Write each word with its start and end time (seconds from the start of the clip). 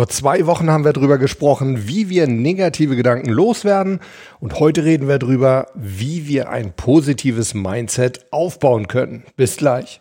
Vor 0.00 0.08
zwei 0.08 0.46
Wochen 0.46 0.70
haben 0.70 0.86
wir 0.86 0.94
darüber 0.94 1.18
gesprochen, 1.18 1.86
wie 1.86 2.08
wir 2.08 2.26
negative 2.26 2.96
Gedanken 2.96 3.28
loswerden. 3.28 4.00
Und 4.38 4.58
heute 4.58 4.82
reden 4.82 5.08
wir 5.08 5.18
darüber, 5.18 5.66
wie 5.74 6.26
wir 6.26 6.48
ein 6.48 6.72
positives 6.72 7.52
Mindset 7.52 8.24
aufbauen 8.30 8.88
können. 8.88 9.24
Bis 9.36 9.58
gleich. 9.58 10.00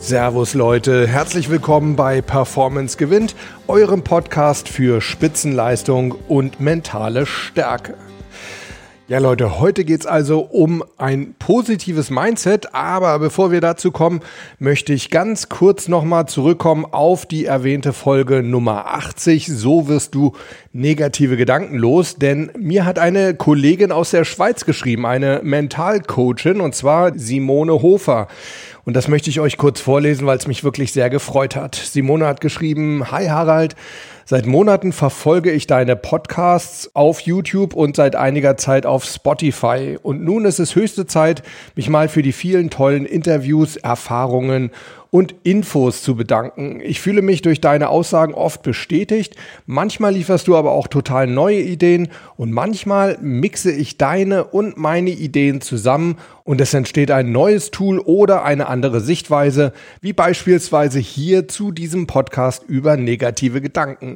Servus 0.00 0.54
Leute, 0.54 1.06
herzlich 1.06 1.48
willkommen 1.48 1.94
bei 1.94 2.20
Performance 2.20 2.96
gewinnt, 2.96 3.36
eurem 3.68 4.02
Podcast 4.02 4.68
für 4.68 5.00
Spitzenleistung 5.00 6.16
und 6.26 6.58
mentale 6.58 7.24
Stärke. 7.24 7.94
Ja 9.08 9.20
Leute, 9.20 9.60
heute 9.60 9.84
geht's 9.84 10.04
also 10.04 10.40
um 10.40 10.82
ein 10.96 11.36
positives 11.38 12.10
Mindset, 12.10 12.74
aber 12.74 13.20
bevor 13.20 13.52
wir 13.52 13.60
dazu 13.60 13.92
kommen, 13.92 14.18
möchte 14.58 14.92
ich 14.92 15.10
ganz 15.10 15.48
kurz 15.48 15.86
nochmal 15.86 16.26
zurückkommen 16.26 16.84
auf 16.90 17.24
die 17.24 17.44
erwähnte 17.44 17.92
Folge 17.92 18.42
Nummer 18.42 18.86
80. 18.86 19.46
So 19.46 19.86
wirst 19.86 20.16
du 20.16 20.32
negative 20.72 21.36
Gedanken 21.36 21.76
los, 21.76 22.16
denn 22.16 22.50
mir 22.58 22.84
hat 22.84 22.98
eine 22.98 23.34
Kollegin 23.34 23.92
aus 23.92 24.10
der 24.10 24.24
Schweiz 24.24 24.64
geschrieben, 24.64 25.06
eine 25.06 25.40
Mentalcoachin, 25.44 26.60
und 26.60 26.74
zwar 26.74 27.16
Simone 27.16 27.74
Hofer. 27.82 28.26
Und 28.84 28.96
das 28.96 29.06
möchte 29.06 29.30
ich 29.30 29.38
euch 29.38 29.56
kurz 29.56 29.80
vorlesen, 29.80 30.26
weil 30.26 30.38
es 30.38 30.48
mich 30.48 30.64
wirklich 30.64 30.92
sehr 30.92 31.10
gefreut 31.10 31.54
hat. 31.54 31.76
Simone 31.76 32.26
hat 32.26 32.40
geschrieben, 32.40 33.08
Hi 33.12 33.26
Harald, 33.26 33.76
Seit 34.28 34.44
Monaten 34.44 34.90
verfolge 34.90 35.52
ich 35.52 35.68
deine 35.68 35.94
Podcasts 35.94 36.90
auf 36.94 37.20
YouTube 37.20 37.74
und 37.74 37.94
seit 37.94 38.16
einiger 38.16 38.56
Zeit 38.56 38.84
auf 38.84 39.04
Spotify. 39.04 39.98
Und 40.02 40.24
nun 40.24 40.46
ist 40.46 40.58
es 40.58 40.74
höchste 40.74 41.06
Zeit, 41.06 41.44
mich 41.76 41.88
mal 41.88 42.08
für 42.08 42.22
die 42.22 42.32
vielen 42.32 42.68
tollen 42.68 43.06
Interviews, 43.06 43.76
Erfahrungen 43.76 44.72
und 45.10 45.34
Infos 45.44 46.02
zu 46.02 46.16
bedanken. 46.16 46.80
Ich 46.82 47.00
fühle 47.00 47.22
mich 47.22 47.40
durch 47.40 47.60
deine 47.60 47.88
Aussagen 47.88 48.34
oft 48.34 48.62
bestätigt. 48.62 49.36
Manchmal 49.64 50.12
lieferst 50.12 50.48
du 50.48 50.56
aber 50.56 50.72
auch 50.72 50.88
total 50.88 51.26
neue 51.26 51.60
Ideen 51.60 52.08
und 52.36 52.52
manchmal 52.52 53.16
mixe 53.20 53.70
ich 53.70 53.96
deine 53.96 54.44
und 54.44 54.76
meine 54.76 55.10
Ideen 55.10 55.60
zusammen 55.60 56.18
und 56.44 56.60
es 56.60 56.74
entsteht 56.74 57.10
ein 57.10 57.32
neues 57.32 57.70
Tool 57.70 57.98
oder 57.98 58.44
eine 58.44 58.66
andere 58.66 59.00
Sichtweise, 59.00 59.72
wie 60.00 60.12
beispielsweise 60.12 60.98
hier 60.98 61.48
zu 61.48 61.72
diesem 61.72 62.06
Podcast 62.06 62.64
über 62.64 62.96
negative 62.96 63.60
Gedanken. 63.60 64.15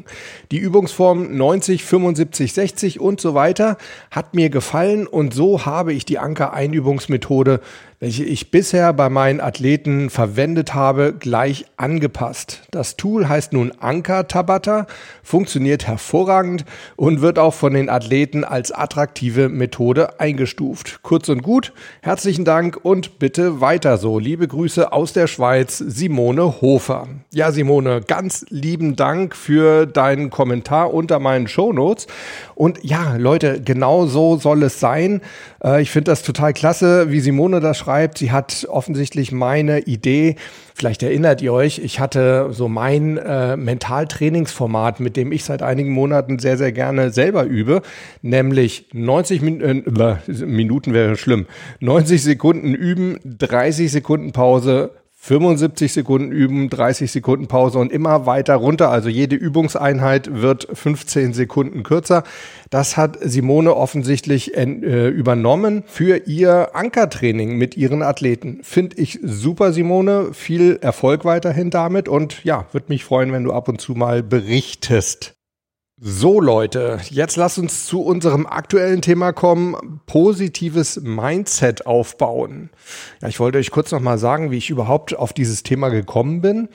Die 0.51 0.59
Übungsform 0.59 1.37
90, 1.37 1.85
75, 1.85 2.53
60 2.53 3.01
und 3.01 3.21
so 3.21 3.35
weiter 3.35 3.77
hat 4.11 4.35
mir 4.35 4.51
gefallen 4.51 5.07
und 5.07 5.35
so 5.35 5.67
habe 5.67 5.93
ich 5.93 6.05
die 6.05 6.19
Anker-Einübungsmethode 6.19 7.61
welche 8.03 8.25
ich 8.25 8.51
bisher 8.51 8.95
bei 8.95 9.11
meinen 9.11 9.43
Athleten 9.43 10.09
verwendet 10.09 10.75
habe, 10.75 11.13
gleich 11.13 11.67
angepasst. 11.77 12.63
Das 12.71 12.97
Tool 12.97 13.29
heißt 13.29 13.53
nun 13.53 13.73
Anker 13.79 14.27
Tabata, 14.27 14.87
funktioniert 15.23 15.87
hervorragend 15.87 16.65
und 16.97 17.21
wird 17.21 17.39
auch 17.39 17.53
von 17.53 17.75
den 17.75 17.91
Athleten 17.91 18.43
als 18.43 18.73
attraktive 18.73 19.51
Methode 19.51 20.19
eingestuft. 20.19 21.01
Kurz 21.03 21.29
und 21.29 21.43
gut, 21.43 21.75
herzlichen 22.01 22.47
Dank 22.47 22.79
und 22.83 23.19
bitte 23.19 23.61
weiter 23.61 23.99
so. 23.99 24.19
Liebe 24.19 24.49
Grüße 24.49 24.95
aus 24.95 25.13
der 25.13 25.27
Schweiz, 25.27 25.77
Simone 25.77 26.63
Hofer. 26.63 27.07
Ja, 27.35 27.53
Simone, 27.53 28.01
ganz 28.01 28.47
lieben 28.49 28.97
Dank 28.97 29.37
für 29.37 29.85
deinen 29.85 30.31
Kommentar 30.31 30.95
unter 30.95 31.19
meinen 31.19 31.49
Shownotes. 31.49 32.07
Und 32.55 32.83
ja, 32.83 33.17
Leute, 33.17 33.61
genau 33.61 34.07
so 34.07 34.39
soll 34.39 34.63
es 34.63 34.81
sein. 34.81 35.21
Äh, 35.63 35.83
ich 35.83 35.91
finde 35.91 36.11
das 36.11 36.23
total 36.23 36.53
klasse, 36.53 37.11
wie 37.11 37.21
Simone 37.21 37.61
das 37.61 37.79
schreibt. 37.79 38.19
Sie 38.19 38.33
hat 38.33 38.67
offensichtlich 38.69 39.33
meine 39.33 39.81
Idee. 39.81 40.37
Vielleicht 40.75 41.03
erinnert 41.03 41.43
ihr 41.43 41.53
euch, 41.53 41.79
ich 41.79 42.01
hatte 42.01 42.49
so 42.53 42.69
mein 42.69 43.19
äh, 43.19 43.57
Mentaltrainingsformat, 43.57 45.01
mit 45.01 45.17
dem 45.17 45.33
ich 45.33 45.45
seit 45.45 45.63
einigen 45.63 45.91
Monaten 45.91 46.39
sehr, 46.39 46.57
sehr 46.57 46.73
gerne 46.73 47.11
selber 47.11 47.45
übe, 47.45 47.83
nämlich 48.23 48.87
90 48.93 49.43
Min 49.43 49.61
äh, 49.61 50.17
Minuten 50.47 50.95
wäre 50.95 51.17
schlimm. 51.17 51.47
90 51.81 52.23
Sekunden 52.23 52.75
üben, 52.75 53.19
30 53.25 53.93
Sekunden 53.93 54.33
Pause, 54.33 54.91
75 55.23 55.93
Sekunden 55.93 56.33
üben, 56.33 56.71
30 56.71 57.13
Sekunden 57.13 57.47
Pause 57.47 57.79
und 57.79 57.93
immer 57.93 58.25
weiter 58.25 58.55
runter. 58.55 58.91
Also 58.91 59.11
jede 59.11 59.37
Übungseinheit 59.37 60.41
wird 60.41 60.67
15 60.73 61.35
Sekunden 61.35 61.83
kürzer. 61.83 62.25
Das 62.71 62.97
hat 62.97 63.19
Simone 63.21 63.77
offensichtlich 63.77 64.57
äh, 64.57 65.09
übernommen 65.09 65.85
für 65.87 66.27
ihr 66.27 66.75
Ankertraining 66.75 67.57
mit 67.57 67.77
ihren 67.77 68.03
Athleten. 68.03 68.61
Finde 68.63 68.97
ich 68.97 69.19
super, 69.23 69.75
Simone. 69.75 70.33
Viel 70.33 70.79
Erfolg 70.81 71.27
weiterhin 71.27 71.69
damit 71.69 72.09
und 72.09 72.43
ja, 72.43 72.65
würde 72.73 72.87
mich 72.89 73.05
freuen, 73.05 73.31
wenn 73.31 73.45
du 73.45 73.53
ab 73.53 73.69
und 73.69 73.79
zu 73.79 73.93
mal 73.93 74.23
berichtest. 74.23 75.40
So 76.03 76.41
Leute, 76.41 76.99
jetzt 77.11 77.37
lasst 77.37 77.59
uns 77.59 77.85
zu 77.85 78.01
unserem 78.01 78.47
aktuellen 78.47 79.03
Thema 79.03 79.33
kommen, 79.33 80.01
positives 80.07 80.99
Mindset 81.03 81.85
aufbauen. 81.85 82.71
Ja, 83.21 83.29
ich 83.29 83.39
wollte 83.39 83.59
euch 83.59 83.71
kurz 83.71 83.93
nochmal 83.93 84.17
sagen, 84.17 84.51
wie 84.51 84.57
ich 84.57 84.71
überhaupt 84.71 85.15
auf 85.15 85.35
dieses 85.35 85.63
Thema 85.63 85.91
gekommen 85.91 86.41
bin. 86.41 86.71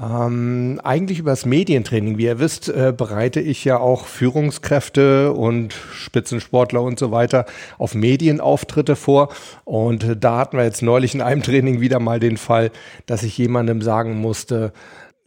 Ähm, 0.00 0.80
eigentlich 0.82 1.18
übers 1.18 1.44
Medientraining. 1.44 2.16
Wie 2.16 2.24
ihr 2.24 2.38
wisst, 2.38 2.70
äh, 2.70 2.94
bereite 2.96 3.40
ich 3.40 3.62
ja 3.62 3.76
auch 3.76 4.06
Führungskräfte 4.06 5.34
und 5.34 5.74
Spitzensportler 5.74 6.80
und 6.80 6.98
so 6.98 7.10
weiter 7.10 7.44
auf 7.76 7.94
Medienauftritte 7.94 8.96
vor. 8.96 9.28
Und 9.66 10.16
da 10.18 10.38
hatten 10.38 10.56
wir 10.56 10.64
jetzt 10.64 10.80
neulich 10.80 11.14
in 11.14 11.20
einem 11.20 11.42
Training 11.42 11.82
wieder 11.82 12.00
mal 12.00 12.20
den 12.20 12.38
Fall, 12.38 12.70
dass 13.04 13.22
ich 13.22 13.36
jemandem 13.36 13.82
sagen 13.82 14.18
musste, 14.18 14.72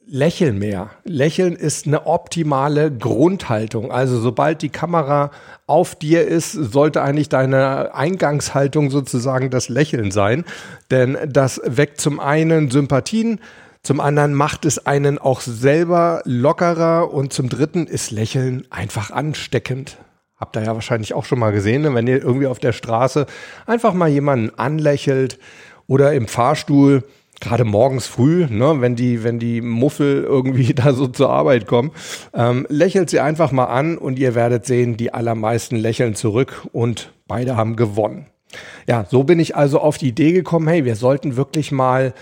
Lächeln 0.08 0.60
mehr. 0.60 0.92
Lächeln 1.04 1.56
ist 1.56 1.88
eine 1.88 2.06
optimale 2.06 2.92
Grundhaltung. 2.92 3.92
Also 3.92 4.20
sobald 4.20 4.62
die 4.62 4.70
Kamera 4.70 5.32
auf 5.66 5.96
dir 5.96 6.28
ist, 6.28 6.52
sollte 6.52 7.02
eigentlich 7.02 7.30
deine 7.30 7.96
Eingangshaltung 7.96 8.92
sozusagen 8.92 9.50
das 9.50 9.68
Lächeln 9.68 10.12
sein. 10.12 10.46
Denn 10.92 11.18
das 11.28 11.60
weckt 11.66 12.00
zum 12.00 12.20
einen 12.20 12.70
Sympathien, 12.70 13.40
zum 13.82 14.00
anderen 14.00 14.34
macht 14.34 14.66
es 14.66 14.86
einen 14.86 15.18
auch 15.18 15.42
selber 15.42 16.22
lockerer 16.26 17.14
und 17.14 17.34
zum 17.34 17.50
dritten 17.50 17.86
ist 17.86 18.12
Lächeln 18.12 18.66
einfach 18.72 19.12
ansteckend. 19.12 19.98
Habt 20.38 20.56
ihr 20.56 20.64
ja 20.64 20.74
wahrscheinlich 20.74 21.14
auch 21.14 21.26
schon 21.26 21.40
mal 21.40 21.52
gesehen, 21.52 21.84
ne? 21.84 21.94
wenn 21.94 22.08
ihr 22.08 22.22
irgendwie 22.22 22.48
auf 22.48 22.60
der 22.60 22.74
Straße 22.74 23.26
einfach 23.66 23.94
mal 23.94 24.10
jemanden 24.10 24.58
anlächelt 24.58 25.40
oder 25.88 26.14
im 26.14 26.28
Fahrstuhl 26.28 27.04
gerade 27.46 27.64
morgens 27.64 28.08
früh, 28.08 28.48
ne, 28.50 28.82
wenn 28.82 28.96
die, 28.96 29.24
wenn 29.24 29.40
die 29.40 29.62
Muffel 29.62 30.24
irgendwie 30.24 30.74
da 30.76 30.94
so 30.94 31.08
zur 31.08 31.30
Arbeit 31.30 31.68
kommen, 31.68 31.92
ähm, 32.34 32.66
lächelt 32.70 33.10
sie 33.10 33.20
einfach 33.20 33.52
mal 33.52 33.66
an 33.66 33.98
und 33.98 34.20
ihr 34.20 34.36
werdet 34.36 34.66
sehen, 34.66 34.98
die 34.98 35.14
allermeisten 35.14 35.76
lächeln 35.76 36.16
zurück 36.16 36.68
und 36.74 37.14
beide 37.28 37.56
haben 37.56 37.76
gewonnen. 37.76 38.26
Ja, 38.88 39.06
so 39.10 39.24
bin 39.24 39.40
ich 39.40 39.56
also 39.56 39.80
auf 39.80 39.98
die 39.98 40.10
Idee 40.10 40.32
gekommen, 40.32 40.68
hey, 40.68 40.86
wir 40.86 40.96
sollten 40.96 41.36
wirklich 41.36 41.72
mal 41.72 42.14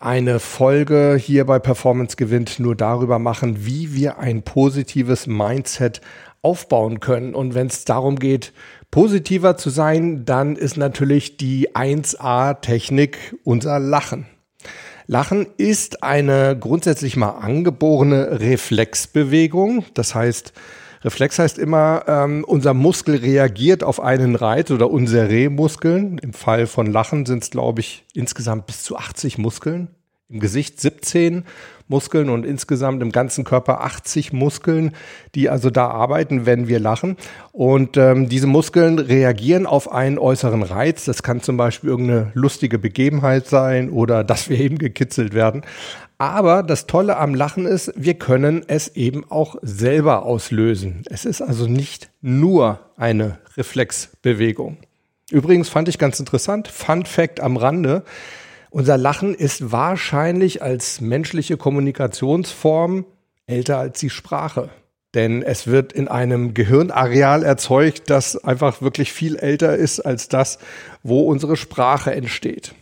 eine 0.00 0.38
Folge 0.38 1.16
hier 1.20 1.44
bei 1.44 1.58
Performance 1.58 2.16
gewinnt 2.16 2.60
nur 2.60 2.76
darüber 2.76 3.18
machen, 3.18 3.66
wie 3.66 3.94
wir 3.94 4.18
ein 4.18 4.42
positives 4.42 5.26
Mindset 5.26 6.00
aufbauen 6.40 7.00
können. 7.00 7.34
Und 7.34 7.54
wenn 7.54 7.66
es 7.66 7.84
darum 7.84 8.16
geht, 8.16 8.52
positiver 8.90 9.56
zu 9.56 9.70
sein, 9.70 10.24
dann 10.24 10.54
ist 10.54 10.76
natürlich 10.76 11.36
die 11.36 11.74
1A-Technik 11.74 13.36
unser 13.44 13.80
Lachen. 13.80 14.26
Lachen 15.10 15.46
ist 15.56 16.02
eine 16.02 16.54
grundsätzlich 16.60 17.16
mal 17.16 17.30
angeborene 17.30 18.40
Reflexbewegung. 18.40 19.86
Das 19.94 20.14
heißt, 20.14 20.52
Reflex 21.02 21.38
heißt 21.38 21.58
immer, 21.58 22.04
ähm, 22.06 22.44
unser 22.46 22.74
Muskel 22.74 23.16
reagiert 23.16 23.82
auf 23.82 24.00
einen 24.00 24.34
Reiz 24.34 24.70
oder 24.70 24.90
unsere 24.90 25.48
Muskeln. 25.48 26.18
Im 26.18 26.34
Fall 26.34 26.66
von 26.66 26.92
Lachen 26.92 27.24
sind 27.24 27.42
es, 27.42 27.48
glaube 27.48 27.80
ich, 27.80 28.04
insgesamt 28.12 28.66
bis 28.66 28.82
zu 28.82 28.98
80 28.98 29.38
Muskeln. 29.38 29.88
Im 30.28 30.40
Gesicht 30.40 30.78
17 30.78 31.44
Muskeln 31.88 32.28
und 32.28 32.46
insgesamt 32.46 33.02
im 33.02 33.12
ganzen 33.12 33.44
Körper 33.44 33.82
80 33.82 34.32
Muskeln, 34.32 34.92
die 35.34 35.48
also 35.48 35.70
da 35.70 35.88
arbeiten, 35.88 36.46
wenn 36.46 36.68
wir 36.68 36.78
lachen. 36.78 37.16
Und 37.52 37.96
ähm, 37.96 38.28
diese 38.28 38.46
Muskeln 38.46 38.98
reagieren 38.98 39.66
auf 39.66 39.90
einen 39.90 40.18
äußeren 40.18 40.62
Reiz. 40.62 41.04
Das 41.04 41.22
kann 41.22 41.40
zum 41.40 41.56
Beispiel 41.56 41.90
irgendeine 41.90 42.30
lustige 42.34 42.78
Begebenheit 42.78 43.46
sein 43.46 43.90
oder 43.90 44.24
dass 44.24 44.48
wir 44.48 44.58
eben 44.58 44.78
gekitzelt 44.78 45.34
werden. 45.34 45.62
Aber 46.18 46.64
das 46.64 46.86
Tolle 46.86 47.16
am 47.16 47.34
Lachen 47.34 47.64
ist, 47.64 47.92
wir 47.96 48.14
können 48.14 48.64
es 48.66 48.88
eben 48.96 49.24
auch 49.30 49.54
selber 49.62 50.24
auslösen. 50.24 51.04
Es 51.08 51.24
ist 51.24 51.40
also 51.40 51.68
nicht 51.68 52.10
nur 52.20 52.80
eine 52.96 53.38
Reflexbewegung. 53.56 54.78
Übrigens 55.30 55.68
fand 55.68 55.88
ich 55.88 55.98
ganz 55.98 56.18
interessant, 56.18 56.68
Fun 56.68 57.04
Fact 57.04 57.38
am 57.40 57.56
Rande, 57.56 58.02
unser 58.70 58.98
Lachen 58.98 59.34
ist 59.34 59.72
wahrscheinlich 59.72 60.62
als 60.62 61.00
menschliche 61.00 61.56
Kommunikationsform 61.56 63.06
älter 63.46 63.78
als 63.78 64.00
die 64.00 64.10
Sprache. 64.10 64.70
Denn 65.14 65.42
es 65.42 65.66
wird 65.66 65.92
in 65.92 66.06
einem 66.06 66.52
Gehirnareal 66.52 67.42
erzeugt, 67.42 68.10
das 68.10 68.36
einfach 68.44 68.82
wirklich 68.82 69.12
viel 69.12 69.36
älter 69.36 69.74
ist 69.74 70.00
als 70.00 70.28
das, 70.28 70.58
wo 71.02 71.22
unsere 71.22 71.56
Sprache 71.56 72.14
entsteht. 72.14 72.74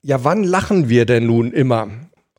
Ja, 0.00 0.24
wann 0.24 0.44
lachen 0.44 0.88
wir 0.88 1.04
denn 1.04 1.26
nun 1.26 1.52
immer? 1.52 1.88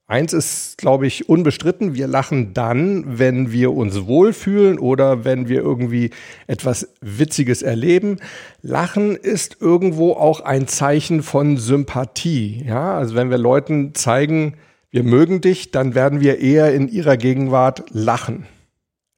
Eins 0.09 0.33
ist, 0.33 0.79
glaube 0.79 1.05
ich, 1.05 1.29
unbestritten. 1.29 1.93
Wir 1.93 2.07
lachen 2.07 2.55
dann, 2.55 3.19
wenn 3.19 3.51
wir 3.51 3.73
uns 3.73 4.07
wohlfühlen 4.07 4.79
oder 4.79 5.23
wenn 5.23 5.47
wir 5.47 5.61
irgendwie 5.61 6.09
etwas 6.47 6.89
Witziges 6.99 7.61
erleben. 7.61 8.17
Lachen 8.63 9.15
ist 9.15 9.57
irgendwo 9.61 10.13
auch 10.13 10.39
ein 10.41 10.67
Zeichen 10.67 11.21
von 11.21 11.57
Sympathie. 11.57 12.63
Ja, 12.65 12.97
also 12.97 13.13
wenn 13.13 13.29
wir 13.29 13.37
Leuten 13.37 13.93
zeigen, 13.93 14.55
wir 14.89 15.03
mögen 15.03 15.41
dich, 15.41 15.69
dann 15.69 15.93
werden 15.93 16.21
wir 16.21 16.39
eher 16.39 16.73
in 16.73 16.87
ihrer 16.87 17.15
Gegenwart 17.15 17.83
lachen. 17.91 18.47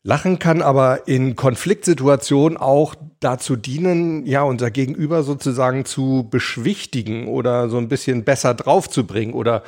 Lachen 0.04 0.40
kann 0.40 0.64
aber 0.64 1.08
in 1.08 1.36
Konfliktsituationen 1.36 2.58
auch 2.58 2.96
dazu 3.20 3.56
dienen, 3.56 4.26
ja, 4.26 4.42
unser 4.42 4.72
Gegenüber 4.72 5.22
sozusagen 5.22 5.86
zu 5.86 6.28
beschwichtigen 6.30 7.28
oder 7.28 7.70
so 7.70 7.78
ein 7.78 7.88
bisschen 7.88 8.24
besser 8.24 8.56
draufzubringen 8.56 9.36
oder 9.36 9.64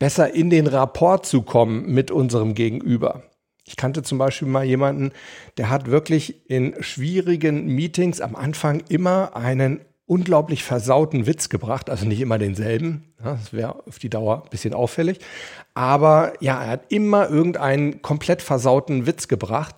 besser 0.00 0.34
in 0.34 0.50
den 0.50 0.66
Rapport 0.66 1.24
zu 1.24 1.42
kommen 1.42 1.92
mit 1.92 2.10
unserem 2.10 2.54
Gegenüber. 2.54 3.22
Ich 3.64 3.76
kannte 3.76 4.02
zum 4.02 4.18
Beispiel 4.18 4.48
mal 4.48 4.64
jemanden, 4.64 5.12
der 5.56 5.70
hat 5.70 5.88
wirklich 5.88 6.48
in 6.50 6.74
schwierigen 6.80 7.66
Meetings 7.66 8.20
am 8.20 8.34
Anfang 8.34 8.82
immer 8.88 9.36
einen 9.36 9.80
unglaublich 10.06 10.62
versauten 10.62 11.26
Witz 11.26 11.48
gebracht, 11.48 11.90
also 11.90 12.06
nicht 12.06 12.20
immer 12.20 12.38
denselben, 12.38 13.12
das 13.22 13.52
wäre 13.52 13.86
auf 13.86 13.98
die 13.98 14.08
Dauer 14.08 14.42
ein 14.44 14.50
bisschen 14.50 14.72
auffällig, 14.72 15.18
aber 15.74 16.32
ja, 16.40 16.62
er 16.62 16.70
hat 16.70 16.92
immer 16.92 17.28
irgendeinen 17.28 18.02
komplett 18.02 18.40
versauten 18.40 19.06
Witz 19.06 19.28
gebracht 19.28 19.76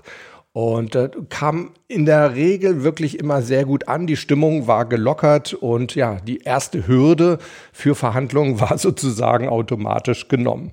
und 0.53 0.95
äh, 0.95 1.11
kam 1.29 1.71
in 1.87 2.05
der 2.05 2.35
Regel 2.35 2.83
wirklich 2.83 3.19
immer 3.19 3.43
sehr 3.43 3.65
gut 3.65 3.87
an. 3.87 4.07
Die 4.07 4.17
Stimmung 4.17 4.67
war 4.67 4.87
gelockert 4.87 5.55
und 5.55 5.95
ja, 5.95 6.17
die 6.17 6.39
erste 6.39 6.87
Hürde 6.87 7.39
für 7.73 7.95
Verhandlungen 7.95 8.61
war 8.61 8.77
sozusagen 8.77 9.49
automatisch 9.49 10.29
genommen. 10.29 10.73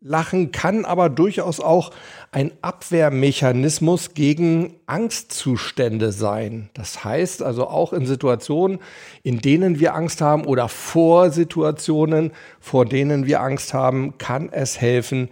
Lachen 0.00 0.52
kann 0.52 0.84
aber 0.84 1.08
durchaus 1.08 1.60
auch 1.60 1.90
ein 2.32 2.52
Abwehrmechanismus 2.60 4.14
gegen 4.14 4.74
Angstzustände 4.86 6.12
sein. 6.12 6.68
Das 6.74 7.04
heißt 7.04 7.42
also 7.42 7.66
auch 7.66 7.92
in 7.92 8.06
Situationen, 8.06 8.78
in 9.22 9.40
denen 9.40 9.80
wir 9.80 9.94
Angst 9.94 10.20
haben 10.20 10.44
oder 10.44 10.68
vor 10.68 11.30
Situationen, 11.30 12.32
vor 12.60 12.84
denen 12.84 13.26
wir 13.26 13.40
Angst 13.40 13.72
haben, 13.72 14.18
kann 14.18 14.50
es 14.52 14.80
helfen, 14.80 15.30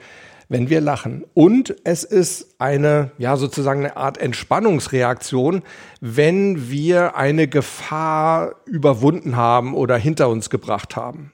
wenn 0.48 0.70
wir 0.70 0.80
lachen. 0.80 1.24
Und 1.34 1.74
es 1.84 2.04
ist 2.04 2.54
eine, 2.58 3.10
ja, 3.18 3.36
sozusagen 3.36 3.80
eine 3.80 3.96
Art 3.96 4.18
Entspannungsreaktion, 4.18 5.62
wenn 6.00 6.70
wir 6.70 7.16
eine 7.16 7.48
Gefahr 7.48 8.54
überwunden 8.64 9.36
haben 9.36 9.74
oder 9.74 9.96
hinter 9.96 10.28
uns 10.28 10.50
gebracht 10.50 10.96
haben 10.96 11.33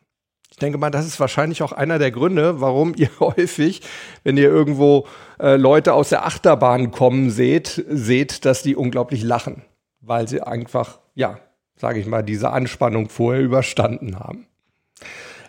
denke 0.61 0.79
mal, 0.79 0.91
das 0.91 1.07
ist 1.07 1.19
wahrscheinlich 1.19 1.63
auch 1.63 1.73
einer 1.73 1.99
der 1.99 2.11
Gründe, 2.11 2.61
warum 2.61 2.95
ihr 2.97 3.11
häufig, 3.19 3.83
wenn 4.23 4.37
ihr 4.37 4.49
irgendwo 4.49 5.07
äh, 5.41 5.57
Leute 5.57 5.93
aus 5.95 6.11
der 6.11 6.25
Achterbahn 6.25 6.91
kommen 6.91 7.31
seht, 7.31 7.85
seht, 7.89 8.45
dass 8.45 8.63
die 8.63 8.77
unglaublich 8.77 9.23
lachen, 9.23 9.63
weil 10.01 10.29
sie 10.29 10.41
einfach, 10.41 11.01
ja, 11.15 11.39
sage 11.77 11.99
ich 11.99 12.07
mal, 12.07 12.23
diese 12.23 12.51
Anspannung 12.51 13.09
vorher 13.09 13.43
überstanden 13.43 14.19
haben. 14.19 14.47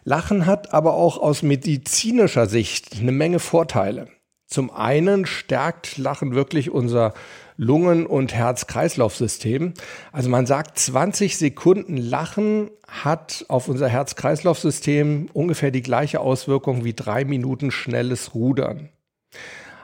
Lachen 0.04 0.46
hat 0.46 0.74
aber 0.74 0.96
auch 0.96 1.18
aus 1.18 1.44
medizinischer 1.44 2.48
Sicht 2.48 2.98
eine 3.00 3.12
Menge 3.12 3.40
Vorteile. 3.40 4.08
Zum 4.48 4.72
einen 4.72 5.26
stärkt 5.26 5.98
Lachen 5.98 6.34
wirklich 6.34 6.72
unser 6.72 7.14
Lungen- 7.58 8.06
und 8.06 8.34
Herz-Kreislauf-System. 8.34 9.74
Also 10.12 10.30
man 10.30 10.46
sagt, 10.46 10.80
20 10.80 11.38
Sekunden 11.38 11.98
Lachen 11.98 12.70
hat 12.88 13.46
auf 13.48 13.68
unser 13.68 13.88
Herz-Kreislauf-System 13.88 15.30
ungefähr 15.34 15.72
die 15.72 15.82
gleiche 15.82 16.20
Auswirkung 16.20 16.84
wie 16.84 16.94
drei 16.94 17.26
Minuten 17.26 17.72
schnelles 17.72 18.34
Rudern. 18.34 18.90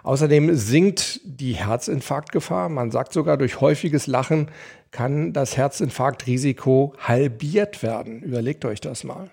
Außerdem 0.03 0.55
sinkt 0.55 1.19
die 1.25 1.53
Herzinfarktgefahr. 1.53 2.69
Man 2.69 2.91
sagt 2.91 3.11
sogar, 3.11 3.35
durch 3.35 3.59
häufiges 3.59 4.07
Lachen 4.07 4.49
kann 4.91 5.33
das 5.33 5.57
Herzinfarktrisiko 5.57 6.93
halbiert 6.97 7.83
werden. 7.83 8.21
Überlegt 8.21 8.63
euch 8.63 8.79
das 8.79 9.03
mal. 9.03 9.29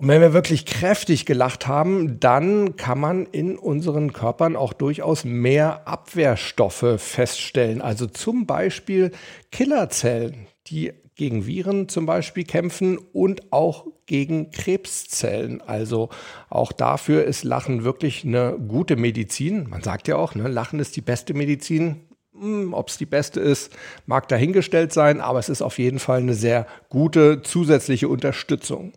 Und 0.00 0.06
wenn 0.06 0.20
wir 0.20 0.32
wirklich 0.32 0.64
kräftig 0.64 1.26
gelacht 1.26 1.66
haben, 1.66 2.20
dann 2.20 2.76
kann 2.76 3.00
man 3.00 3.26
in 3.26 3.58
unseren 3.58 4.12
Körpern 4.12 4.54
auch 4.54 4.72
durchaus 4.72 5.24
mehr 5.24 5.88
Abwehrstoffe 5.88 6.94
feststellen. 6.98 7.82
Also 7.82 8.06
zum 8.06 8.46
Beispiel 8.46 9.10
Killerzellen, 9.50 10.46
die 10.68 10.92
gegen 11.16 11.46
Viren 11.46 11.88
zum 11.88 12.06
Beispiel 12.06 12.44
kämpfen 12.44 12.96
und 12.96 13.52
auch 13.52 13.86
gegen 14.06 14.52
Krebszellen. 14.52 15.60
Also 15.62 16.10
auch 16.48 16.70
dafür 16.70 17.24
ist 17.24 17.42
Lachen 17.42 17.82
wirklich 17.82 18.24
eine 18.24 18.56
gute 18.56 18.94
Medizin. 18.94 19.68
Man 19.68 19.82
sagt 19.82 20.06
ja 20.06 20.14
auch, 20.14 20.36
ne, 20.36 20.46
Lachen 20.46 20.78
ist 20.78 20.94
die 20.94 21.00
beste 21.00 21.34
Medizin. 21.34 22.06
Hm, 22.38 22.72
Ob 22.72 22.88
es 22.88 22.98
die 22.98 23.06
beste 23.06 23.40
ist, 23.40 23.76
mag 24.06 24.28
dahingestellt 24.28 24.92
sein, 24.92 25.20
aber 25.20 25.40
es 25.40 25.48
ist 25.48 25.60
auf 25.60 25.80
jeden 25.80 25.98
Fall 25.98 26.20
eine 26.20 26.34
sehr 26.34 26.68
gute 26.88 27.42
zusätzliche 27.42 28.06
Unterstützung. 28.06 28.92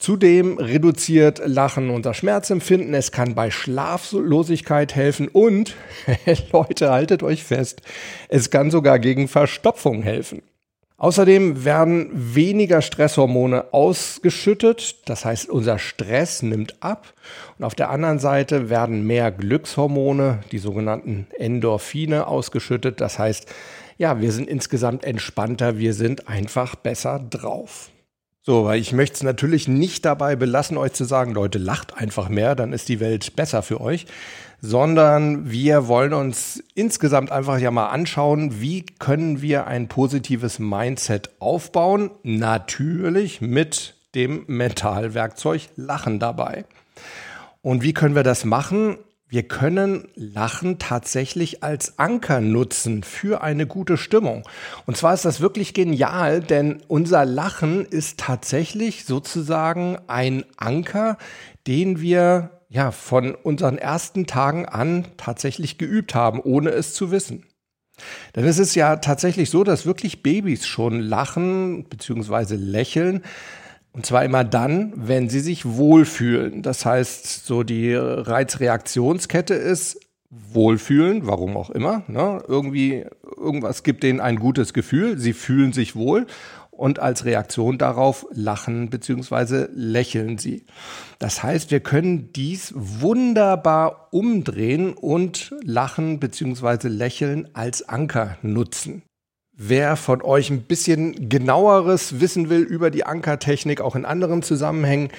Zudem 0.00 0.56
reduziert 0.56 1.42
Lachen 1.44 1.90
unser 1.90 2.14
Schmerzempfinden. 2.14 2.94
Es 2.94 3.12
kann 3.12 3.34
bei 3.34 3.50
Schlaflosigkeit 3.50 4.94
helfen 4.94 5.28
und, 5.28 5.76
Leute, 6.52 6.90
haltet 6.90 7.22
euch 7.22 7.44
fest, 7.44 7.82
es 8.30 8.48
kann 8.48 8.70
sogar 8.70 8.98
gegen 8.98 9.28
Verstopfung 9.28 10.02
helfen. 10.02 10.40
Außerdem 10.96 11.66
werden 11.66 12.10
weniger 12.14 12.80
Stresshormone 12.80 13.74
ausgeschüttet, 13.74 14.96
das 15.04 15.26
heißt 15.26 15.50
unser 15.50 15.78
Stress 15.78 16.40
nimmt 16.40 16.82
ab 16.82 17.12
und 17.58 17.64
auf 17.66 17.74
der 17.74 17.90
anderen 17.90 18.18
Seite 18.18 18.70
werden 18.70 19.06
mehr 19.06 19.30
Glückshormone, 19.30 20.40
die 20.50 20.58
sogenannten 20.58 21.26
Endorphine 21.38 22.26
ausgeschüttet, 22.26 23.02
das 23.02 23.18
heißt 23.18 23.46
ja, 23.98 24.22
wir 24.22 24.32
sind 24.32 24.48
insgesamt 24.48 25.04
entspannter, 25.04 25.78
wir 25.78 25.92
sind 25.92 26.26
einfach 26.26 26.74
besser 26.74 27.18
drauf. 27.18 27.90
So, 28.42 28.64
weil 28.64 28.80
ich 28.80 28.92
möchte 28.92 29.16
es 29.16 29.22
natürlich 29.22 29.68
nicht 29.68 30.06
dabei 30.06 30.34
belassen, 30.34 30.78
euch 30.78 30.94
zu 30.94 31.04
sagen, 31.04 31.34
Leute, 31.34 31.58
lacht 31.58 31.98
einfach 31.98 32.30
mehr, 32.30 32.54
dann 32.54 32.72
ist 32.72 32.88
die 32.88 32.98
Welt 32.98 33.36
besser 33.36 33.62
für 33.62 33.82
euch, 33.82 34.06
sondern 34.62 35.50
wir 35.50 35.88
wollen 35.88 36.14
uns 36.14 36.62
insgesamt 36.74 37.32
einfach 37.32 37.58
ja 37.58 37.70
mal 37.70 37.88
anschauen, 37.88 38.62
wie 38.62 38.86
können 38.98 39.42
wir 39.42 39.66
ein 39.66 39.88
positives 39.88 40.58
Mindset 40.58 41.30
aufbauen, 41.38 42.10
natürlich 42.22 43.42
mit 43.42 43.94
dem 44.14 44.44
Mentalwerkzeug 44.46 45.68
Lachen 45.76 46.18
dabei. 46.18 46.64
Und 47.60 47.82
wie 47.82 47.92
können 47.92 48.14
wir 48.14 48.22
das 48.22 48.46
machen? 48.46 48.96
Wir 49.32 49.44
können 49.44 50.08
Lachen 50.16 50.80
tatsächlich 50.80 51.62
als 51.62 52.00
Anker 52.00 52.40
nutzen 52.40 53.04
für 53.04 53.42
eine 53.42 53.64
gute 53.64 53.96
Stimmung. 53.96 54.42
Und 54.86 54.96
zwar 54.96 55.14
ist 55.14 55.24
das 55.24 55.40
wirklich 55.40 55.72
genial, 55.72 56.40
denn 56.40 56.82
unser 56.88 57.24
Lachen 57.24 57.86
ist 57.86 58.18
tatsächlich 58.18 59.04
sozusagen 59.04 59.98
ein 60.08 60.44
Anker, 60.56 61.16
den 61.68 62.00
wir 62.00 62.50
ja 62.68 62.90
von 62.90 63.36
unseren 63.36 63.78
ersten 63.78 64.26
Tagen 64.26 64.66
an 64.66 65.06
tatsächlich 65.16 65.78
geübt 65.78 66.16
haben, 66.16 66.40
ohne 66.40 66.70
es 66.70 66.94
zu 66.94 67.12
wissen. 67.12 67.46
Denn 68.34 68.44
es 68.46 68.58
ist 68.58 68.74
ja 68.74 68.96
tatsächlich 68.96 69.48
so, 69.48 69.62
dass 69.62 69.86
wirklich 69.86 70.24
Babys 70.24 70.66
schon 70.66 70.98
lachen 70.98 71.84
bzw. 71.84 72.56
lächeln, 72.56 73.22
und 73.92 74.06
zwar 74.06 74.24
immer 74.24 74.44
dann, 74.44 74.92
wenn 74.96 75.28
sie 75.28 75.40
sich 75.40 75.66
wohlfühlen. 75.66 76.62
Das 76.62 76.86
heißt, 76.86 77.46
so 77.46 77.62
die 77.62 77.94
Reizreaktionskette 77.94 79.54
ist 79.54 79.98
wohlfühlen, 80.30 81.26
warum 81.26 81.56
auch 81.56 81.70
immer. 81.70 82.04
Ne? 82.06 82.42
Irgendwie, 82.46 83.04
irgendwas 83.36 83.82
gibt 83.82 84.04
denen 84.04 84.20
ein 84.20 84.36
gutes 84.36 84.72
Gefühl, 84.72 85.18
sie 85.18 85.32
fühlen 85.32 85.72
sich 85.72 85.96
wohl 85.96 86.26
und 86.70 86.98
als 86.98 87.24
Reaktion 87.24 87.78
darauf 87.78 88.26
lachen 88.30 88.88
bzw. 88.90 89.66
lächeln 89.74 90.38
sie. 90.38 90.64
Das 91.18 91.42
heißt, 91.42 91.70
wir 91.70 91.80
können 91.80 92.32
dies 92.32 92.72
wunderbar 92.74 94.08
umdrehen 94.12 94.94
und 94.94 95.52
lachen 95.62 96.20
bzw. 96.20 96.88
lächeln 96.88 97.48
als 97.52 97.86
Anker 97.88 98.38
nutzen. 98.42 99.02
Wer 99.62 99.96
von 99.96 100.22
euch 100.22 100.48
ein 100.48 100.62
bisschen 100.62 101.28
genaueres 101.28 102.18
wissen 102.18 102.48
will 102.48 102.62
über 102.62 102.90
die 102.90 103.04
Ankertechnik, 103.04 103.82
auch 103.82 103.94
in 103.94 104.06
anderen 104.06 104.42
Zusammenhängen, 104.42 105.10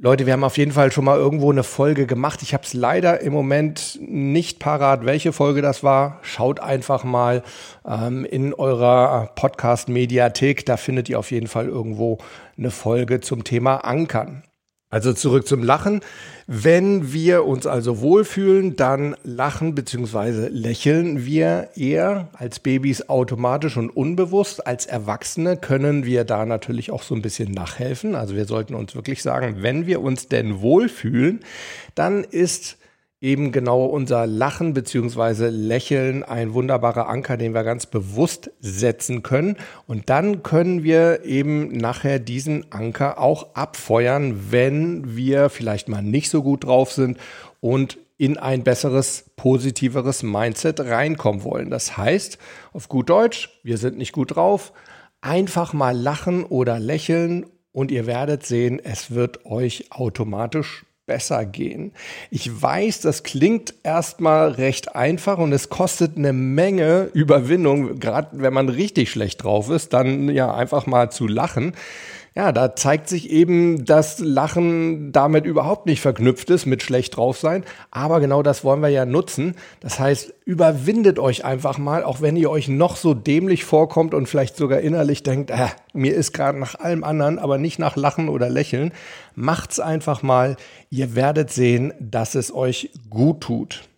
Leute, 0.00 0.24
wir 0.24 0.32
haben 0.32 0.44
auf 0.44 0.56
jeden 0.56 0.72
Fall 0.72 0.90
schon 0.90 1.04
mal 1.04 1.18
irgendwo 1.18 1.52
eine 1.52 1.64
Folge 1.64 2.06
gemacht. 2.06 2.40
Ich 2.40 2.54
habe 2.54 2.64
es 2.64 2.72
leider 2.72 3.20
im 3.20 3.34
Moment 3.34 3.98
nicht 4.00 4.58
parat, 4.58 5.04
welche 5.04 5.34
Folge 5.34 5.60
das 5.60 5.84
war. 5.84 6.18
Schaut 6.22 6.60
einfach 6.60 7.04
mal 7.04 7.42
ähm, 7.86 8.24
in 8.24 8.54
eurer 8.54 9.32
Podcast-Mediathek. 9.34 10.64
Da 10.64 10.78
findet 10.78 11.10
ihr 11.10 11.18
auf 11.18 11.30
jeden 11.30 11.46
Fall 11.46 11.66
irgendwo 11.68 12.16
eine 12.56 12.70
Folge 12.70 13.20
zum 13.20 13.44
Thema 13.44 13.84
Ankern. 13.84 14.44
Also 14.90 15.12
zurück 15.12 15.46
zum 15.46 15.62
Lachen. 15.62 16.00
Wenn 16.46 17.12
wir 17.12 17.44
uns 17.44 17.66
also 17.66 18.00
wohlfühlen, 18.00 18.74
dann 18.74 19.16
lachen 19.22 19.74
bzw. 19.74 20.48
lächeln 20.48 21.26
wir 21.26 21.68
eher 21.76 22.28
als 22.32 22.58
Babys 22.58 23.10
automatisch 23.10 23.76
und 23.76 23.90
unbewusst. 23.90 24.66
Als 24.66 24.86
Erwachsene 24.86 25.58
können 25.58 26.06
wir 26.06 26.24
da 26.24 26.46
natürlich 26.46 26.90
auch 26.90 27.02
so 27.02 27.14
ein 27.14 27.20
bisschen 27.20 27.52
nachhelfen. 27.52 28.14
Also 28.14 28.34
wir 28.34 28.46
sollten 28.46 28.74
uns 28.74 28.94
wirklich 28.94 29.22
sagen, 29.22 29.56
wenn 29.60 29.86
wir 29.86 30.00
uns 30.00 30.28
denn 30.28 30.62
wohlfühlen, 30.62 31.40
dann 31.94 32.24
ist 32.24 32.78
eben 33.20 33.50
genau 33.50 33.84
unser 33.84 34.26
Lachen 34.26 34.74
beziehungsweise 34.74 35.48
Lächeln 35.48 36.22
ein 36.22 36.54
wunderbarer 36.54 37.08
Anker, 37.08 37.36
den 37.36 37.52
wir 37.52 37.64
ganz 37.64 37.86
bewusst 37.86 38.50
setzen 38.60 39.22
können. 39.22 39.56
Und 39.86 40.08
dann 40.08 40.42
können 40.42 40.84
wir 40.84 41.24
eben 41.24 41.76
nachher 41.76 42.20
diesen 42.20 42.70
Anker 42.70 43.18
auch 43.18 43.54
abfeuern, 43.54 44.52
wenn 44.52 45.16
wir 45.16 45.50
vielleicht 45.50 45.88
mal 45.88 46.02
nicht 46.02 46.30
so 46.30 46.42
gut 46.42 46.64
drauf 46.64 46.92
sind 46.92 47.18
und 47.60 47.98
in 48.18 48.36
ein 48.36 48.64
besseres, 48.64 49.30
positiveres 49.36 50.22
Mindset 50.22 50.80
reinkommen 50.80 51.44
wollen. 51.44 51.70
Das 51.70 51.96
heißt, 51.96 52.38
auf 52.72 52.88
gut 52.88 53.10
Deutsch, 53.10 53.60
wir 53.62 53.78
sind 53.78 53.96
nicht 53.96 54.12
gut 54.12 54.36
drauf, 54.36 54.72
einfach 55.20 55.72
mal 55.72 55.96
lachen 55.96 56.44
oder 56.44 56.78
lächeln 56.78 57.46
und 57.72 57.90
ihr 57.90 58.06
werdet 58.06 58.44
sehen, 58.44 58.80
es 58.82 59.12
wird 59.12 59.44
euch 59.46 59.86
automatisch 59.90 60.84
besser 61.08 61.44
gehen. 61.44 61.90
Ich 62.30 62.62
weiß, 62.62 63.00
das 63.00 63.24
klingt 63.24 63.74
erstmal 63.82 64.52
recht 64.52 64.94
einfach 64.94 65.38
und 65.38 65.52
es 65.52 65.68
kostet 65.68 66.16
eine 66.16 66.32
Menge 66.32 67.10
Überwindung, 67.12 67.98
gerade 67.98 68.28
wenn 68.34 68.54
man 68.54 68.68
richtig 68.68 69.10
schlecht 69.10 69.42
drauf 69.42 69.70
ist, 69.70 69.92
dann 69.92 70.28
ja 70.28 70.54
einfach 70.54 70.86
mal 70.86 71.10
zu 71.10 71.26
lachen 71.26 71.72
ja, 72.34 72.52
da 72.52 72.76
zeigt 72.76 73.08
sich 73.08 73.30
eben, 73.30 73.84
dass 73.84 74.18
Lachen 74.18 75.12
damit 75.12 75.44
überhaupt 75.44 75.86
nicht 75.86 76.00
verknüpft 76.00 76.50
ist 76.50 76.66
mit 76.66 76.82
schlecht 76.82 77.16
drauf 77.16 77.38
sein. 77.38 77.64
Aber 77.90 78.20
genau 78.20 78.42
das 78.42 78.64
wollen 78.64 78.80
wir 78.80 78.90
ja 78.90 79.04
nutzen. 79.04 79.56
Das 79.80 79.98
heißt, 79.98 80.34
überwindet 80.44 81.18
euch 81.18 81.44
einfach 81.44 81.78
mal, 81.78 82.04
auch 82.04 82.20
wenn 82.20 82.36
ihr 82.36 82.50
euch 82.50 82.68
noch 82.68 82.96
so 82.96 83.14
dämlich 83.14 83.64
vorkommt 83.64 84.14
und 84.14 84.28
vielleicht 84.28 84.56
sogar 84.56 84.80
innerlich 84.80 85.22
denkt, 85.22 85.50
äh, 85.50 85.68
mir 85.92 86.14
ist 86.14 86.32
gerade 86.32 86.58
nach 86.58 86.74
allem 86.76 87.02
anderen, 87.04 87.38
aber 87.38 87.58
nicht 87.58 87.78
nach 87.78 87.96
Lachen 87.96 88.28
oder 88.28 88.48
Lächeln. 88.48 88.92
Macht's 89.34 89.80
einfach 89.80 90.22
mal. 90.22 90.56
Ihr 90.90 91.14
werdet 91.14 91.50
sehen, 91.50 91.92
dass 91.98 92.34
es 92.34 92.54
euch 92.54 92.90
gut 93.10 93.40
tut. 93.40 93.88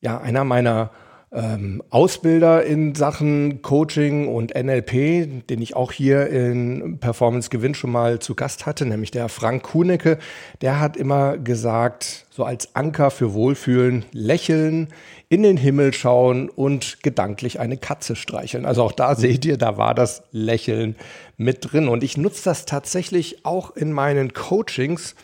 Ja, 0.00 0.18
einer 0.18 0.44
meiner 0.44 0.90
ähm, 1.30 1.82
Ausbilder 1.90 2.64
in 2.64 2.94
Sachen 2.94 3.60
Coaching 3.60 4.28
und 4.28 4.54
NLP, 4.54 5.46
den 5.48 5.60
ich 5.60 5.76
auch 5.76 5.92
hier 5.92 6.28
in 6.28 6.98
Performance 6.98 7.50
Gewinn 7.50 7.74
schon 7.74 7.92
mal 7.92 8.18
zu 8.18 8.34
Gast 8.34 8.64
hatte, 8.64 8.86
nämlich 8.86 9.10
der 9.10 9.28
Frank 9.28 9.62
Kuhnecke, 9.64 10.18
der 10.62 10.80
hat 10.80 10.96
immer 10.96 11.36
gesagt, 11.36 12.26
so 12.30 12.44
als 12.44 12.74
Anker 12.74 13.10
für 13.10 13.34
Wohlfühlen, 13.34 14.06
lächeln, 14.12 14.88
in 15.28 15.42
den 15.42 15.58
Himmel 15.58 15.92
schauen 15.92 16.48
und 16.48 17.02
gedanklich 17.02 17.60
eine 17.60 17.76
Katze 17.76 18.16
streicheln. 18.16 18.64
Also 18.64 18.82
auch 18.82 18.92
da 18.92 19.14
seht 19.14 19.44
ihr, 19.44 19.58
da 19.58 19.76
war 19.76 19.94
das 19.94 20.22
Lächeln 20.32 20.96
mit 21.36 21.72
drin. 21.72 21.88
Und 21.88 22.02
ich 22.02 22.16
nutze 22.16 22.44
das 22.44 22.64
tatsächlich 22.64 23.44
auch 23.44 23.76
in 23.76 23.92
meinen 23.92 24.32
Coachings 24.32 25.14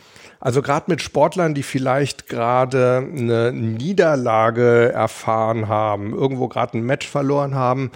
also 0.45 0.61
gerade 0.61 0.91
mit 0.91 1.01
Sportlern, 1.01 1.55
die 1.55 1.63
vielleicht 1.63 2.29
gerade 2.29 2.99
eine 2.99 3.51
Niederlage 3.51 4.93
erfahren 4.93 5.69
haben, 5.69 6.13
irgendwo 6.13 6.49
gerade 6.49 6.77
ein 6.77 6.83
Match 6.85 7.09
verloren 7.09 7.55
haben, 7.55 7.91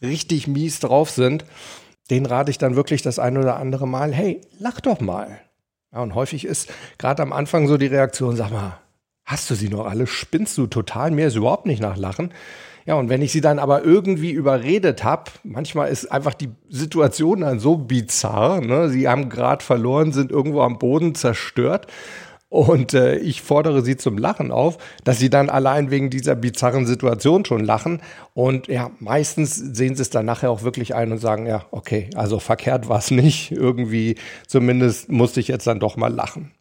richtig 0.00 0.48
mies 0.48 0.80
drauf 0.80 1.10
sind, 1.10 1.44
den 2.08 2.24
rate 2.24 2.50
ich 2.50 2.56
dann 2.56 2.76
wirklich 2.76 3.02
das 3.02 3.18
ein 3.18 3.36
oder 3.36 3.56
andere 3.56 3.86
Mal, 3.86 4.10
hey, 4.14 4.40
lach 4.58 4.80
doch 4.80 5.00
mal. 5.00 5.38
Ja, 5.92 6.00
und 6.00 6.14
häufig 6.14 6.46
ist 6.46 6.72
gerade 6.96 7.22
am 7.22 7.30
Anfang 7.30 7.68
so 7.68 7.76
die 7.76 7.88
Reaktion, 7.88 8.36
sag 8.36 8.50
mal, 8.50 8.78
hast 9.26 9.50
du 9.50 9.54
sie 9.54 9.68
noch 9.68 9.84
alle? 9.84 10.06
Spinnst 10.06 10.56
du 10.56 10.66
total? 10.68 11.10
Mir 11.10 11.26
ist 11.26 11.36
überhaupt 11.36 11.66
nicht 11.66 11.82
nach 11.82 11.98
Lachen. 11.98 12.32
Ja, 12.86 12.94
und 12.94 13.08
wenn 13.08 13.22
ich 13.22 13.32
sie 13.32 13.40
dann 13.40 13.58
aber 13.58 13.84
irgendwie 13.84 14.32
überredet 14.32 15.04
habe, 15.04 15.30
manchmal 15.44 15.90
ist 15.90 16.10
einfach 16.10 16.34
die 16.34 16.50
Situation 16.68 17.42
dann 17.42 17.60
so 17.60 17.76
bizarr, 17.76 18.60
ne? 18.60 18.88
sie 18.88 19.08
haben 19.08 19.28
gerade 19.28 19.64
verloren, 19.64 20.12
sind 20.12 20.30
irgendwo 20.30 20.62
am 20.62 20.78
Boden 20.78 21.14
zerstört 21.14 21.86
und 22.52 22.92
äh, 22.92 23.16
ich 23.16 23.40
fordere 23.40 23.80
sie 23.80 23.96
zum 23.96 24.18
Lachen 24.18 24.50
auf, 24.50 24.76
dass 25.04 25.18
sie 25.18 25.30
dann 25.30 25.48
allein 25.48 25.90
wegen 25.90 26.10
dieser 26.10 26.34
bizarren 26.34 26.84
Situation 26.84 27.46
schon 27.46 27.64
lachen. 27.64 28.02
Und 28.34 28.68
ja, 28.68 28.90
meistens 28.98 29.56
sehen 29.56 29.96
sie 29.96 30.02
es 30.02 30.10
dann 30.10 30.26
nachher 30.26 30.50
auch 30.50 30.62
wirklich 30.62 30.94
ein 30.94 31.12
und 31.12 31.16
sagen, 31.18 31.46
ja, 31.46 31.64
okay, 31.70 32.10
also 32.14 32.40
verkehrt 32.40 32.90
war 32.90 32.98
es 32.98 33.10
nicht. 33.10 33.52
Irgendwie 33.52 34.16
zumindest 34.46 35.10
musste 35.10 35.40
ich 35.40 35.48
jetzt 35.48 35.66
dann 35.66 35.80
doch 35.80 35.96
mal 35.96 36.12
lachen. 36.12 36.52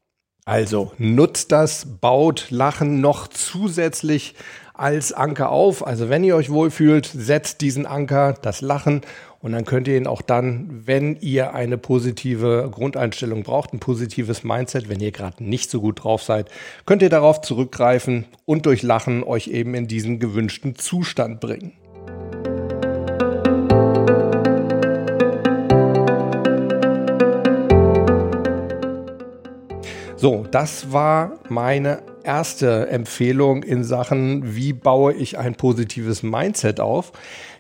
Also 0.46 0.94
nutzt 0.98 1.52
das, 1.52 1.86
baut 2.00 2.48
Lachen 2.52 3.02
noch 3.02 3.28
zusätzlich 3.28 4.36
als 4.82 5.14
Anker 5.14 5.52
auf. 5.52 5.86
Also 5.86 6.10
wenn 6.10 6.24
ihr 6.24 6.36
euch 6.36 6.50
wohlfühlt, 6.50 7.06
setzt 7.06 7.62
diesen 7.62 7.86
Anker, 7.86 8.34
das 8.34 8.62
Lachen 8.62 9.02
und 9.40 9.52
dann 9.52 9.64
könnt 9.64 9.88
ihr 9.88 9.96
ihn 9.96 10.08
auch 10.08 10.24
dann, 10.24 10.82
wenn 10.86 11.18
ihr 11.22 11.54
eine 11.54 11.78
positive 11.78 12.68
Grundeinstellung 12.72 13.44
braucht, 13.44 13.74
ein 13.74 13.80
positives 13.80 14.44
Mindset, 14.44 14.90
wenn 14.90 15.00
ihr 15.00 15.12
gerade 15.12 15.44
nicht 15.44 15.70
so 15.70 15.82
gut 15.82 16.04
drauf 16.04 16.24
seid, 16.24 16.50
könnt 16.88 17.04
ihr 17.04 17.10
darauf 17.10 17.42
zurückgreifen 17.42 18.26
und 18.46 18.66
durch 18.66 18.82
Lachen 18.82 19.24
euch 19.24 19.48
eben 19.48 19.76
in 19.76 19.88
diesen 19.88 20.20
gewünschten 20.20 20.76
Zustand 20.76 21.40
bringen. 21.40 21.74
So, 30.16 30.46
das 30.52 30.92
war 30.92 31.40
meine 31.50 32.11
erste 32.24 32.88
Empfehlung 32.88 33.64
in 33.64 33.84
Sachen, 33.84 34.56
wie 34.56 34.74
baue 34.74 35.14
ich 35.14 35.38
ein 35.38 35.56
positives 35.56 36.24
Mindset 36.24 36.80
auf. 36.80 37.12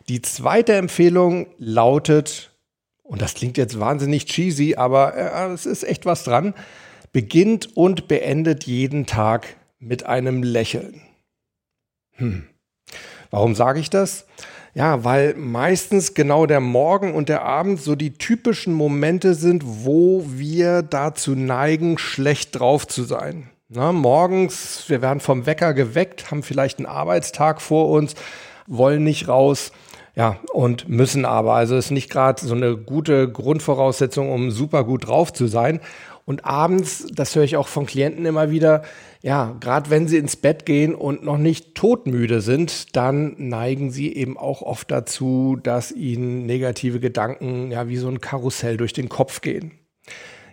Die 0.09 0.21
zweite 0.21 0.73
Empfehlung 0.73 1.47
lautet, 1.57 2.51
und 3.03 3.21
das 3.21 3.33
klingt 3.33 3.57
jetzt 3.57 3.79
wahnsinnig 3.79 4.25
cheesy, 4.25 4.75
aber 4.75 5.15
äh, 5.15 5.53
es 5.53 5.65
ist 5.65 5.83
echt 5.83 6.05
was 6.05 6.23
dran, 6.23 6.53
beginnt 7.11 7.75
und 7.75 8.07
beendet 8.07 8.65
jeden 8.65 9.05
Tag 9.05 9.55
mit 9.79 10.05
einem 10.05 10.43
Lächeln. 10.43 11.01
Hm. 12.13 12.43
Warum 13.29 13.55
sage 13.55 13.79
ich 13.79 13.89
das? 13.89 14.25
Ja, 14.73 15.03
weil 15.03 15.35
meistens 15.35 16.13
genau 16.13 16.45
der 16.45 16.61
Morgen 16.61 17.13
und 17.13 17.27
der 17.27 17.43
Abend 17.43 17.81
so 17.81 17.95
die 17.95 18.13
typischen 18.13 18.73
Momente 18.73 19.35
sind, 19.35 19.63
wo 19.65 20.25
wir 20.27 20.81
dazu 20.81 21.35
neigen, 21.35 21.97
schlecht 21.97 22.57
drauf 22.57 22.87
zu 22.87 23.03
sein. 23.03 23.50
Na, 23.73 23.93
morgens, 23.93 24.83
wir 24.89 25.01
werden 25.01 25.21
vom 25.21 25.45
Wecker 25.45 25.73
geweckt, 25.73 26.29
haben 26.29 26.43
vielleicht 26.43 26.79
einen 26.79 26.87
Arbeitstag 26.87 27.61
vor 27.61 27.87
uns, 27.87 28.15
wollen 28.67 29.05
nicht 29.05 29.29
raus, 29.29 29.71
ja, 30.13 30.41
und 30.51 30.89
müssen 30.89 31.23
aber. 31.23 31.53
Also 31.53 31.77
ist 31.77 31.89
nicht 31.89 32.09
gerade 32.09 32.45
so 32.45 32.53
eine 32.53 32.75
gute 32.75 33.31
Grundvoraussetzung, 33.31 34.29
um 34.29 34.51
super 34.51 34.83
gut 34.83 35.07
drauf 35.07 35.31
zu 35.31 35.47
sein. 35.47 35.79
Und 36.25 36.43
abends, 36.43 37.07
das 37.15 37.33
höre 37.33 37.45
ich 37.45 37.55
auch 37.55 37.69
von 37.69 37.85
Klienten 37.85 38.25
immer 38.25 38.51
wieder, 38.51 38.81
ja, 39.21 39.55
gerade 39.61 39.89
wenn 39.89 40.05
sie 40.09 40.17
ins 40.17 40.35
Bett 40.35 40.65
gehen 40.65 40.93
und 40.93 41.23
noch 41.23 41.37
nicht 41.37 41.73
todmüde 41.73 42.41
sind, 42.41 42.93
dann 42.97 43.35
neigen 43.37 43.89
sie 43.89 44.13
eben 44.13 44.37
auch 44.37 44.61
oft 44.61 44.91
dazu, 44.91 45.57
dass 45.63 45.93
ihnen 45.93 46.45
negative 46.45 46.99
Gedanken 46.99 47.71
ja 47.71 47.87
wie 47.87 47.95
so 47.95 48.09
ein 48.09 48.19
Karussell 48.19 48.75
durch 48.75 48.91
den 48.91 49.07
Kopf 49.07 49.39
gehen. 49.39 49.71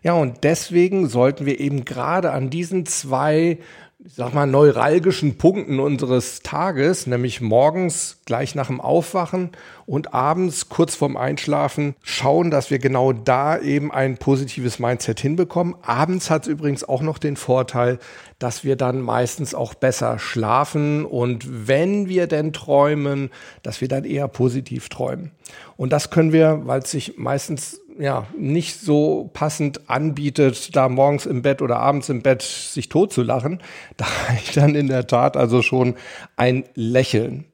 Ja, 0.02 0.14
und 0.14 0.44
deswegen 0.44 1.08
sollten 1.08 1.46
wir 1.46 1.60
eben 1.60 1.84
gerade 1.84 2.32
an 2.32 2.50
diesen 2.50 2.86
zwei 2.86 3.58
ich 4.04 4.14
sag 4.14 4.32
mal, 4.32 4.46
neuralgischen 4.46 5.38
Punkten 5.38 5.80
unseres 5.80 6.40
Tages, 6.42 7.08
nämlich 7.08 7.40
morgens 7.40 8.20
gleich 8.26 8.54
nach 8.54 8.68
dem 8.68 8.80
Aufwachen 8.80 9.50
und 9.86 10.14
abends 10.14 10.68
kurz 10.68 10.94
vorm 10.94 11.16
Einschlafen, 11.16 11.96
schauen, 12.00 12.52
dass 12.52 12.70
wir 12.70 12.78
genau 12.78 13.12
da 13.12 13.58
eben 13.58 13.90
ein 13.90 14.16
positives 14.16 14.78
Mindset 14.78 15.18
hinbekommen. 15.18 15.74
Abends 15.82 16.30
hat 16.30 16.42
es 16.42 16.48
übrigens 16.48 16.84
auch 16.84 17.02
noch 17.02 17.18
den 17.18 17.36
Vorteil, 17.36 17.98
dass 18.38 18.62
wir 18.62 18.76
dann 18.76 19.02
meistens 19.02 19.52
auch 19.52 19.74
besser 19.74 20.20
schlafen 20.20 21.04
und 21.04 21.66
wenn 21.66 22.08
wir 22.08 22.28
denn 22.28 22.52
träumen, 22.52 23.30
dass 23.64 23.80
wir 23.80 23.88
dann 23.88 24.04
eher 24.04 24.28
positiv 24.28 24.90
träumen. 24.90 25.32
Und 25.76 25.92
das 25.92 26.10
können 26.10 26.32
wir, 26.32 26.62
weil 26.66 26.82
es 26.82 26.92
sich 26.92 27.18
meistens 27.18 27.80
ja, 27.98 28.26
nicht 28.36 28.80
so 28.80 29.30
passend 29.32 29.90
anbietet, 29.90 30.74
da 30.76 30.88
morgens 30.88 31.26
im 31.26 31.42
Bett 31.42 31.60
oder 31.60 31.80
abends 31.80 32.08
im 32.08 32.22
Bett 32.22 32.42
sich 32.42 32.88
totzulachen, 32.88 33.60
da 33.96 34.06
reicht 34.28 34.56
dann 34.56 34.74
in 34.74 34.86
der 34.86 35.06
Tat 35.06 35.36
also 35.36 35.62
schon 35.62 35.94
ein 36.36 36.64
Lächeln. 36.74 37.44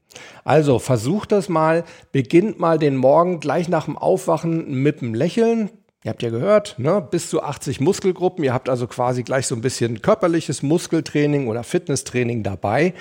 Also 0.45 0.79
versucht 0.79 1.33
das 1.33 1.49
mal, 1.49 1.85
beginnt 2.13 2.61
mal 2.61 2.79
den 2.79 2.97
Morgen 2.97 3.41
gleich 3.41 3.69
nach 3.69 3.87
dem 3.87 3.99
Aufwachen 3.99 4.73
mit 4.83 5.01
dem 5.01 5.15
Lächeln. 5.15 5.71
Ihr 6.05 6.11
habt 6.11 6.23
ja 6.23 6.29
gehört, 6.29 6.79
ne, 6.79 7.01
bis 7.11 7.31
zu 7.31 7.43
80 7.43 7.81
Muskelgruppen. 7.81 8.45
Ihr 8.45 8.53
habt 8.53 8.69
also 8.69 8.87
quasi 8.87 9.23
gleich 9.23 9.47
so 9.47 9.55
ein 9.55 9.63
bisschen 9.63 10.03
körperliches 10.03 10.63
Muskeltraining 10.63 11.49
oder 11.49 11.65
Fitnesstraining 11.65 12.43
dabei. 12.43 12.93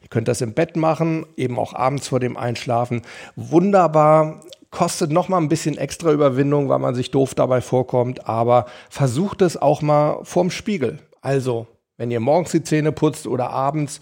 Ihr 0.00 0.08
könnt 0.08 0.28
das 0.28 0.40
im 0.40 0.54
Bett 0.54 0.76
machen, 0.76 1.26
eben 1.36 1.58
auch 1.58 1.74
abends 1.74 2.06
vor 2.06 2.20
dem 2.20 2.36
Einschlafen. 2.36 3.02
Wunderbar 3.34 4.42
kostet 4.72 5.12
noch 5.12 5.28
mal 5.28 5.36
ein 5.36 5.48
bisschen 5.48 5.78
extra 5.78 6.10
Überwindung, 6.10 6.68
weil 6.68 6.80
man 6.80 6.96
sich 6.96 7.12
doof 7.12 7.36
dabei 7.36 7.60
vorkommt, 7.60 8.26
aber 8.26 8.66
versucht 8.90 9.42
es 9.42 9.56
auch 9.56 9.82
mal 9.82 10.24
vorm 10.24 10.50
Spiegel. 10.50 10.98
Also, 11.20 11.68
wenn 11.96 12.10
ihr 12.10 12.18
morgens 12.18 12.50
die 12.50 12.64
Zähne 12.64 12.90
putzt 12.90 13.28
oder 13.28 13.50
abends, 13.50 14.00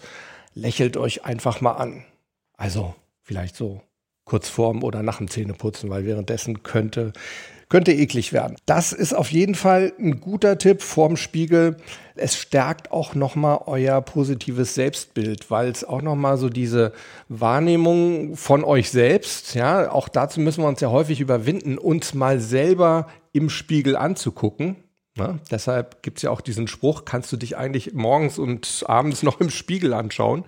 lächelt 0.55 0.97
euch 0.97 1.25
einfach 1.25 1.61
mal 1.61 1.73
an. 1.73 2.05
Also, 2.57 2.95
vielleicht 3.21 3.55
so 3.55 3.81
kurz 4.23 4.47
vorm 4.47 4.83
oder 4.83 5.03
nach 5.03 5.17
dem 5.17 5.29
Zähneputzen, 5.29 5.89
weil 5.89 6.05
währenddessen 6.05 6.63
könnte 6.63 7.11
könnte 7.71 7.93
eklig 7.93 8.33
werden. 8.33 8.57
Das 8.65 8.91
ist 8.91 9.13
auf 9.13 9.31
jeden 9.31 9.55
Fall 9.55 9.93
ein 9.97 10.19
guter 10.19 10.57
Tipp 10.57 10.81
vorm 10.81 11.15
Spiegel. 11.15 11.77
Es 12.15 12.35
stärkt 12.35 12.91
auch 12.91 13.15
nochmal 13.15 13.61
euer 13.65 14.01
positives 14.01 14.75
Selbstbild, 14.75 15.49
weil 15.49 15.69
es 15.69 15.85
auch 15.85 16.01
nochmal 16.01 16.35
so 16.35 16.49
diese 16.49 16.91
Wahrnehmung 17.29 18.35
von 18.35 18.65
euch 18.65 18.91
selbst, 18.91 19.55
ja, 19.55 19.89
auch 19.89 20.09
dazu 20.09 20.41
müssen 20.41 20.63
wir 20.63 20.67
uns 20.67 20.81
ja 20.81 20.91
häufig 20.91 21.21
überwinden, 21.21 21.77
uns 21.77 22.13
mal 22.13 22.41
selber 22.41 23.07
im 23.31 23.49
Spiegel 23.49 23.95
anzugucken. 23.95 24.75
Ne? 25.17 25.39
Deshalb 25.51 26.03
gibt 26.03 26.19
es 26.19 26.21
ja 26.21 26.29
auch 26.29 26.39
diesen 26.39 26.69
Spruch, 26.69 27.03
kannst 27.03 27.33
du 27.33 27.37
dich 27.37 27.57
eigentlich 27.57 27.93
morgens 27.93 28.39
und 28.39 28.85
abends 28.87 29.23
noch 29.23 29.41
im 29.41 29.49
Spiegel 29.49 29.93
anschauen. 29.93 30.45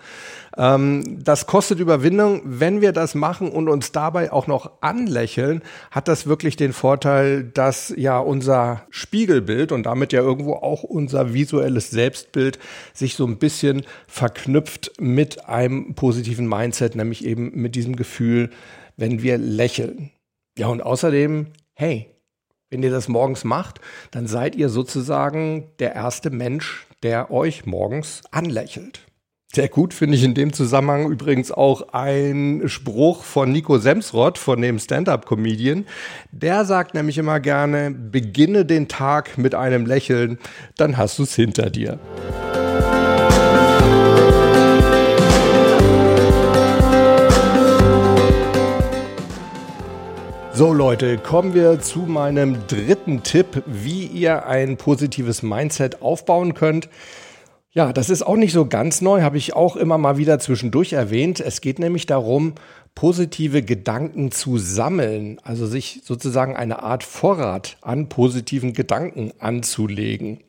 Ähm, 0.55 1.21
das 1.21 1.47
kostet 1.47 1.79
Überwindung. 1.79 2.41
Wenn 2.45 2.79
wir 2.79 2.93
das 2.93 3.13
machen 3.13 3.51
und 3.51 3.67
uns 3.67 3.91
dabei 3.91 4.31
auch 4.31 4.47
noch 4.47 4.71
anlächeln, 4.79 5.63
hat 5.91 6.07
das 6.07 6.27
wirklich 6.27 6.55
den 6.55 6.71
Vorteil, 6.71 7.43
dass 7.43 7.93
ja 7.97 8.19
unser 8.19 8.83
Spiegelbild 8.89 9.73
und 9.73 9.83
damit 9.83 10.13
ja 10.13 10.21
irgendwo 10.21 10.53
auch 10.53 10.83
unser 10.83 11.33
visuelles 11.33 11.89
Selbstbild 11.89 12.57
sich 12.93 13.15
so 13.15 13.27
ein 13.27 13.39
bisschen 13.39 13.85
verknüpft 14.07 14.93
mit 14.97 15.49
einem 15.49 15.93
positiven 15.95 16.47
Mindset, 16.47 16.95
nämlich 16.95 17.25
eben 17.25 17.51
mit 17.53 17.75
diesem 17.75 17.97
Gefühl, 17.97 18.49
wenn 18.95 19.21
wir 19.21 19.37
lächeln. 19.37 20.11
Ja, 20.57 20.67
und 20.67 20.81
außerdem, 20.81 21.47
hey, 21.73 22.12
wenn 22.73 22.83
ihr 22.83 22.91
das 22.91 23.07
morgens 23.07 23.43
macht, 23.43 23.79
dann 24.11 24.27
seid 24.27 24.55
ihr 24.55 24.67
sozusagen 24.67 25.69
der 25.79 25.93
erste 25.93 26.31
Mensch, 26.31 26.87
der 27.03 27.31
euch 27.31 27.65
morgens 27.65 28.21
anlächelt. 28.31 29.01
Sehr 29.53 29.69
gut 29.69 29.93
finde 29.93 30.17
ich 30.17 30.23
in 30.23 30.33
dem 30.33 30.51
Zusammenhang 30.51 31.11
übrigens 31.11 31.51
auch 31.51 31.93
ein 31.93 32.63
Spruch 32.65 33.23
von 33.23 33.51
Nico 33.51 33.77
Semsrott, 33.77 34.39
von 34.39 34.59
dem 34.59 34.79
Stand-up-Comedian. 34.79 35.85
Der 36.31 36.65
sagt 36.65 36.95
nämlich 36.95 37.19
immer 37.19 37.39
gerne, 37.39 37.91
beginne 37.91 38.65
den 38.65 38.87
Tag 38.87 39.37
mit 39.37 39.53
einem 39.53 39.85
Lächeln, 39.85 40.39
dann 40.75 40.97
hast 40.97 41.19
du 41.19 41.23
es 41.23 41.35
hinter 41.35 41.69
dir. 41.69 41.99
So 50.55 50.71
Leute, 50.71 51.17
kommen 51.17 51.55
wir 51.55 51.81
zu 51.81 52.01
meinem 52.01 52.67
dritten 52.67 53.23
Tipp, 53.23 53.63
wie 53.65 54.05
ihr 54.05 54.45
ein 54.45 54.77
positives 54.77 55.41
Mindset 55.41 56.03
aufbauen 56.03 56.53
könnt. 56.53 56.89
Ja, 57.71 57.91
das 57.91 58.11
ist 58.11 58.21
auch 58.21 58.35
nicht 58.35 58.53
so 58.53 58.67
ganz 58.67 59.01
neu, 59.01 59.23
habe 59.23 59.39
ich 59.39 59.55
auch 59.55 59.75
immer 59.75 59.97
mal 59.97 60.17
wieder 60.17 60.37
zwischendurch 60.37 60.93
erwähnt. 60.93 61.39
Es 61.39 61.59
geht 61.59 61.79
nämlich 61.79 62.05
darum, 62.05 62.53
positive 62.93 63.63
Gedanken 63.63 64.31
zu 64.31 64.59
sammeln, 64.59 65.39
also 65.43 65.65
sich 65.65 66.01
sozusagen 66.03 66.55
eine 66.55 66.83
Art 66.83 67.03
Vorrat 67.03 67.77
an 67.81 68.07
positiven 68.07 68.73
Gedanken 68.73 69.31
anzulegen. 69.39 70.41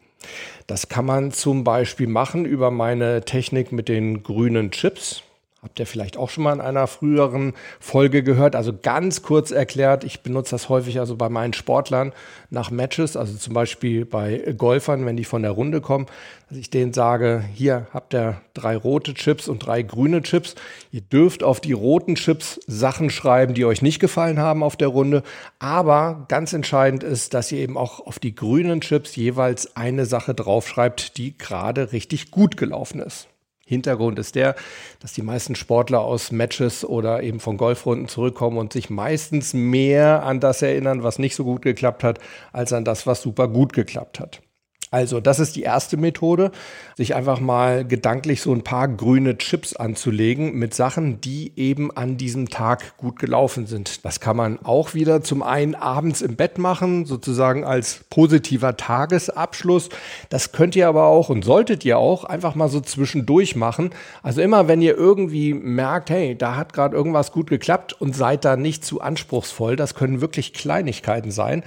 Das 0.66 0.90
kann 0.90 1.06
man 1.06 1.32
zum 1.32 1.64
Beispiel 1.64 2.08
machen 2.08 2.44
über 2.44 2.70
meine 2.70 3.24
Technik 3.24 3.72
mit 3.72 3.88
den 3.88 4.22
grünen 4.22 4.70
Chips. 4.70 5.22
Habt 5.64 5.80
ihr 5.80 5.86
vielleicht 5.86 6.18
auch 6.18 6.28
schon 6.28 6.44
mal 6.44 6.52
in 6.52 6.60
einer 6.60 6.86
früheren 6.86 7.54
Folge 7.80 8.22
gehört. 8.22 8.54
Also 8.54 8.74
ganz 8.82 9.22
kurz 9.22 9.50
erklärt, 9.50 10.04
ich 10.04 10.20
benutze 10.20 10.50
das 10.50 10.68
häufig 10.68 11.00
also 11.00 11.16
bei 11.16 11.30
meinen 11.30 11.54
Sportlern 11.54 12.12
nach 12.50 12.70
Matches, 12.70 13.16
also 13.16 13.34
zum 13.34 13.54
Beispiel 13.54 14.04
bei 14.04 14.54
Golfern, 14.58 15.06
wenn 15.06 15.16
die 15.16 15.24
von 15.24 15.40
der 15.40 15.52
Runde 15.52 15.80
kommen, 15.80 16.04
dass 16.50 16.58
ich 16.58 16.68
denen 16.68 16.92
sage, 16.92 17.42
hier 17.54 17.86
habt 17.94 18.12
ihr 18.12 18.42
drei 18.52 18.76
rote 18.76 19.14
Chips 19.14 19.48
und 19.48 19.60
drei 19.64 19.80
grüne 19.80 20.20
Chips. 20.20 20.54
Ihr 20.92 21.00
dürft 21.00 21.42
auf 21.42 21.62
die 21.62 21.72
roten 21.72 22.16
Chips 22.16 22.60
Sachen 22.66 23.08
schreiben, 23.08 23.54
die 23.54 23.64
euch 23.64 23.80
nicht 23.80 24.00
gefallen 24.00 24.38
haben 24.38 24.62
auf 24.62 24.76
der 24.76 24.88
Runde. 24.88 25.22
Aber 25.58 26.26
ganz 26.28 26.52
entscheidend 26.52 27.02
ist, 27.02 27.32
dass 27.32 27.50
ihr 27.50 27.60
eben 27.60 27.78
auch 27.78 28.06
auf 28.06 28.18
die 28.18 28.34
grünen 28.34 28.82
Chips 28.82 29.16
jeweils 29.16 29.76
eine 29.78 30.04
Sache 30.04 30.34
draufschreibt, 30.34 31.16
die 31.16 31.38
gerade 31.38 31.92
richtig 31.92 32.30
gut 32.30 32.58
gelaufen 32.58 33.00
ist. 33.00 33.28
Hintergrund 33.66 34.18
ist 34.18 34.34
der, 34.34 34.54
dass 35.00 35.12
die 35.12 35.22
meisten 35.22 35.54
Sportler 35.54 36.00
aus 36.00 36.32
Matches 36.32 36.84
oder 36.84 37.22
eben 37.22 37.40
von 37.40 37.56
Golfrunden 37.56 38.08
zurückkommen 38.08 38.58
und 38.58 38.72
sich 38.72 38.90
meistens 38.90 39.54
mehr 39.54 40.22
an 40.22 40.40
das 40.40 40.62
erinnern, 40.62 41.02
was 41.02 41.18
nicht 41.18 41.34
so 41.34 41.44
gut 41.44 41.62
geklappt 41.62 42.04
hat, 42.04 42.18
als 42.52 42.72
an 42.72 42.84
das, 42.84 43.06
was 43.06 43.22
super 43.22 43.48
gut 43.48 43.72
geklappt 43.72 44.20
hat. 44.20 44.42
Also, 44.94 45.18
das 45.18 45.40
ist 45.40 45.56
die 45.56 45.62
erste 45.62 45.96
Methode, 45.96 46.52
sich 46.96 47.16
einfach 47.16 47.40
mal 47.40 47.84
gedanklich 47.84 48.40
so 48.40 48.52
ein 48.52 48.62
paar 48.62 48.86
grüne 48.86 49.36
Chips 49.38 49.74
anzulegen 49.74 50.54
mit 50.54 50.72
Sachen, 50.72 51.20
die 51.20 51.50
eben 51.56 51.90
an 51.90 52.16
diesem 52.16 52.48
Tag 52.48 52.96
gut 52.96 53.18
gelaufen 53.18 53.66
sind. 53.66 54.04
Das 54.04 54.20
kann 54.20 54.36
man 54.36 54.60
auch 54.62 54.94
wieder 54.94 55.20
zum 55.20 55.42
einen 55.42 55.74
abends 55.74 56.22
im 56.22 56.36
Bett 56.36 56.58
machen, 56.58 57.06
sozusagen 57.06 57.64
als 57.64 58.04
positiver 58.08 58.76
Tagesabschluss. 58.76 59.88
Das 60.28 60.52
könnt 60.52 60.76
ihr 60.76 60.86
aber 60.86 61.06
auch 61.06 61.28
und 61.28 61.44
solltet 61.44 61.84
ihr 61.84 61.98
auch 61.98 62.22
einfach 62.22 62.54
mal 62.54 62.68
so 62.68 62.80
zwischendurch 62.80 63.56
machen. 63.56 63.90
Also 64.22 64.42
immer, 64.42 64.68
wenn 64.68 64.80
ihr 64.80 64.96
irgendwie 64.96 65.54
merkt, 65.54 66.08
hey, 66.08 66.38
da 66.38 66.54
hat 66.54 66.72
gerade 66.72 66.94
irgendwas 66.94 67.32
gut 67.32 67.50
geklappt 67.50 68.00
und 68.00 68.14
seid 68.14 68.44
da 68.44 68.54
nicht 68.56 68.84
zu 68.84 69.00
anspruchsvoll, 69.00 69.74
das 69.74 69.96
können 69.96 70.20
wirklich 70.20 70.52
Kleinigkeiten 70.52 71.32
sein 71.32 71.64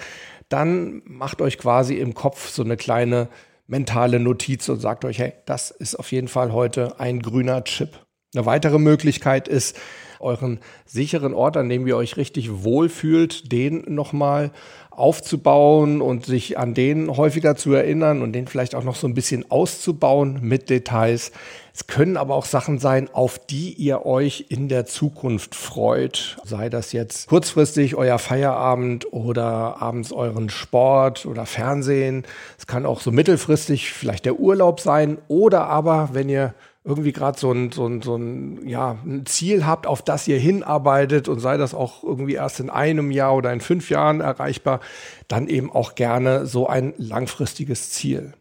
dann 0.49 1.01
macht 1.05 1.41
euch 1.41 1.57
quasi 1.57 1.95
im 1.95 2.13
Kopf 2.13 2.49
so 2.49 2.63
eine 2.63 2.77
kleine 2.77 3.29
mentale 3.67 4.19
Notiz 4.19 4.69
und 4.69 4.79
sagt 4.79 5.05
euch, 5.05 5.19
hey, 5.19 5.33
das 5.45 5.71
ist 5.71 5.95
auf 5.95 6.11
jeden 6.11 6.27
Fall 6.27 6.53
heute 6.53 6.99
ein 6.99 7.21
grüner 7.21 7.63
Chip. 7.63 8.05
Eine 8.33 8.45
weitere 8.45 8.79
Möglichkeit 8.79 9.47
ist, 9.47 9.77
euren 10.19 10.59
sicheren 10.85 11.33
Ort, 11.33 11.57
an 11.57 11.69
dem 11.69 11.87
ihr 11.87 11.97
euch 11.97 12.17
richtig 12.17 12.63
wohlfühlt, 12.63 13.51
den 13.51 13.83
nochmal 13.87 14.51
aufzubauen 14.97 16.01
und 16.01 16.25
sich 16.25 16.57
an 16.57 16.73
den 16.73 17.15
häufiger 17.15 17.55
zu 17.55 17.71
erinnern 17.71 18.23
und 18.23 18.33
den 18.33 18.47
vielleicht 18.47 18.73
auch 18.73 18.83
noch 18.83 18.95
so 18.95 19.07
ein 19.07 19.13
bisschen 19.13 19.49
auszubauen 19.51 20.39
mit 20.41 20.71
Details. 20.71 21.31
Es 21.71 21.85
können 21.85 22.17
aber 22.17 22.33
auch 22.33 22.45
Sachen 22.45 22.79
sein, 22.79 23.07
auf 23.13 23.37
die 23.37 23.73
ihr 23.73 24.07
euch 24.07 24.45
in 24.49 24.69
der 24.69 24.87
Zukunft 24.87 25.53
freut. 25.53 26.37
Sei 26.43 26.69
das 26.69 26.93
jetzt 26.93 27.27
kurzfristig 27.27 27.95
euer 27.95 28.17
Feierabend 28.17 29.13
oder 29.13 29.79
abends 29.79 30.11
euren 30.11 30.49
Sport 30.49 31.27
oder 31.27 31.45
Fernsehen. 31.45 32.23
Es 32.57 32.65
kann 32.65 32.87
auch 32.87 32.99
so 32.99 33.11
mittelfristig 33.11 33.91
vielleicht 33.91 34.25
der 34.25 34.39
Urlaub 34.39 34.79
sein 34.79 35.19
oder 35.27 35.67
aber, 35.67 36.09
wenn 36.13 36.27
ihr 36.27 36.55
irgendwie 36.87 37.11
gerade 37.11 37.37
so 37.37 37.51
ein, 37.51 37.71
so, 37.73 37.85
ein, 37.85 38.01
so 38.01 38.15
ein, 38.15 38.65
ja, 38.65 38.97
ein 39.05 39.25
Ziel 39.25 39.65
habt, 39.65 39.85
auf 39.87 40.01
das 40.01 40.25
ihr 40.27 40.39
hinarbeitet 40.39 41.27
und 41.27 41.41
sei 41.41 41.57
das 41.57 41.73
auch 41.73 42.01
irgendwie 42.01 42.35
erst 42.35 42.61
in 42.61 42.69
einem 42.69 43.11
Jahr 43.11 43.35
oder 43.35 43.51
in 43.51 43.59
fünf 43.59 43.89
Jahren 43.89 44.21
erreichbar, 44.21 44.79
dann 45.27 45.47
eben 45.47 45.69
auch 45.69 45.95
gerne 45.95 46.45
so 46.45 46.67
ein 46.67 46.93
langfristiges 46.97 47.89
Ziel. 47.89 48.33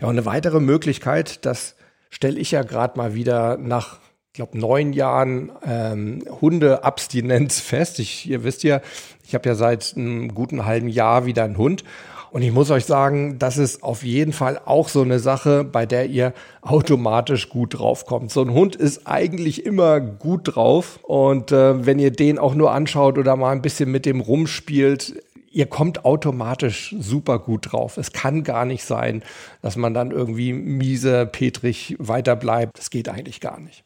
Ja, 0.00 0.06
und 0.06 0.16
eine 0.16 0.24
weitere 0.24 0.60
Möglichkeit, 0.60 1.44
das 1.44 1.74
stelle 2.10 2.38
ich 2.38 2.52
ja 2.52 2.62
gerade 2.62 2.96
mal 2.96 3.14
wieder 3.14 3.56
nach, 3.56 3.98
glaube, 4.34 4.56
neun 4.56 4.92
Jahren 4.92 5.50
ähm, 5.66 6.22
Hundeabstinenz 6.40 7.58
fest. 7.58 7.98
Ich, 7.98 8.28
ihr 8.30 8.44
wisst 8.44 8.62
ja, 8.62 8.82
ich 9.26 9.34
habe 9.34 9.48
ja 9.48 9.56
seit 9.56 9.94
einem 9.96 10.32
guten 10.32 10.64
halben 10.64 10.88
Jahr 10.88 11.26
wieder 11.26 11.42
einen 11.42 11.58
Hund 11.58 11.82
und 12.32 12.42
ich 12.42 12.52
muss 12.52 12.70
euch 12.70 12.84
sagen, 12.84 13.38
das 13.38 13.58
ist 13.58 13.82
auf 13.82 14.04
jeden 14.04 14.32
Fall 14.32 14.60
auch 14.64 14.88
so 14.88 15.02
eine 15.02 15.18
Sache, 15.18 15.64
bei 15.64 15.84
der 15.84 16.06
ihr 16.06 16.32
automatisch 16.62 17.48
gut 17.48 17.78
draufkommt. 17.78 18.30
So 18.30 18.42
ein 18.42 18.52
Hund 18.52 18.76
ist 18.76 19.06
eigentlich 19.06 19.66
immer 19.66 20.00
gut 20.00 20.54
drauf. 20.54 21.00
Und 21.02 21.50
äh, 21.50 21.84
wenn 21.84 21.98
ihr 21.98 22.12
den 22.12 22.38
auch 22.38 22.54
nur 22.54 22.72
anschaut 22.72 23.18
oder 23.18 23.36
mal 23.36 23.50
ein 23.50 23.62
bisschen 23.62 23.90
mit 23.90 24.06
dem 24.06 24.20
rumspielt, 24.20 25.22
ihr 25.50 25.66
kommt 25.66 26.04
automatisch 26.04 26.94
super 26.98 27.40
gut 27.40 27.72
drauf. 27.72 27.96
Es 27.96 28.12
kann 28.12 28.44
gar 28.44 28.64
nicht 28.64 28.84
sein, 28.84 29.22
dass 29.60 29.76
man 29.76 29.92
dann 29.94 30.12
irgendwie 30.12 30.52
miese, 30.52 31.26
petrig 31.26 31.96
weiterbleibt. 31.98 32.78
Das 32.78 32.90
geht 32.90 33.08
eigentlich 33.08 33.40
gar 33.40 33.58
nicht. 33.58 33.84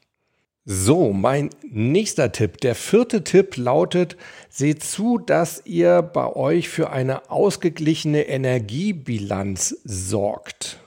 So, 0.66 1.12
mein 1.12 1.50
nächster 1.62 2.32
Tipp. 2.32 2.58
Der 2.62 2.74
vierte 2.74 3.22
Tipp 3.22 3.58
lautet, 3.58 4.16
seht 4.48 4.82
zu, 4.82 5.18
dass 5.18 5.60
ihr 5.66 6.00
bei 6.00 6.34
euch 6.34 6.70
für 6.70 6.88
eine 6.88 7.30
ausgeglichene 7.30 8.22
Energiebilanz 8.22 9.76
sorgt. 9.84 10.80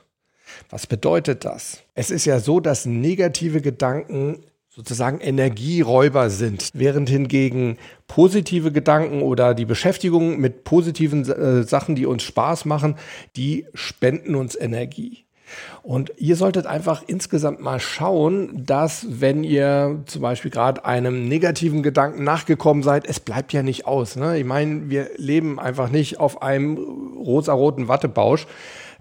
Was 0.71 0.87
bedeutet 0.87 1.45
das? 1.45 1.83
Es 1.93 2.09
ist 2.09 2.25
ja 2.25 2.39
so, 2.39 2.59
dass 2.59 2.87
negative 2.87 3.61
Gedanken 3.61 4.39
sozusagen 4.67 5.19
Energieräuber 5.19 6.31
sind, 6.31 6.71
während 6.73 7.07
hingegen 7.07 7.77
positive 8.07 8.71
Gedanken 8.71 9.21
oder 9.21 9.53
die 9.53 9.65
Beschäftigung 9.65 10.39
mit 10.39 10.63
positiven 10.63 11.29
äh, 11.29 11.61
Sachen, 11.61 11.95
die 11.95 12.07
uns 12.07 12.23
Spaß 12.23 12.65
machen, 12.65 12.95
die 13.35 13.67
spenden 13.75 14.33
uns 14.33 14.55
Energie. 14.55 15.26
Und 15.83 16.11
ihr 16.17 16.35
solltet 16.35 16.65
einfach 16.65 17.03
insgesamt 17.07 17.61
mal 17.61 17.79
schauen, 17.79 18.65
dass 18.65 19.05
wenn 19.09 19.43
ihr 19.43 20.01
zum 20.05 20.21
Beispiel 20.21 20.51
gerade 20.51 20.85
einem 20.85 21.27
negativen 21.27 21.83
Gedanken 21.83 22.23
nachgekommen 22.23 22.83
seid, 22.83 23.07
es 23.07 23.19
bleibt 23.19 23.53
ja 23.53 23.63
nicht 23.63 23.85
aus. 23.85 24.15
Ne? 24.15 24.37
Ich 24.37 24.45
meine, 24.45 24.89
wir 24.89 25.09
leben 25.17 25.59
einfach 25.59 25.89
nicht 25.89 26.19
auf 26.19 26.41
einem 26.41 26.77
rosaroten 27.17 27.87
Wattebausch. 27.87 28.47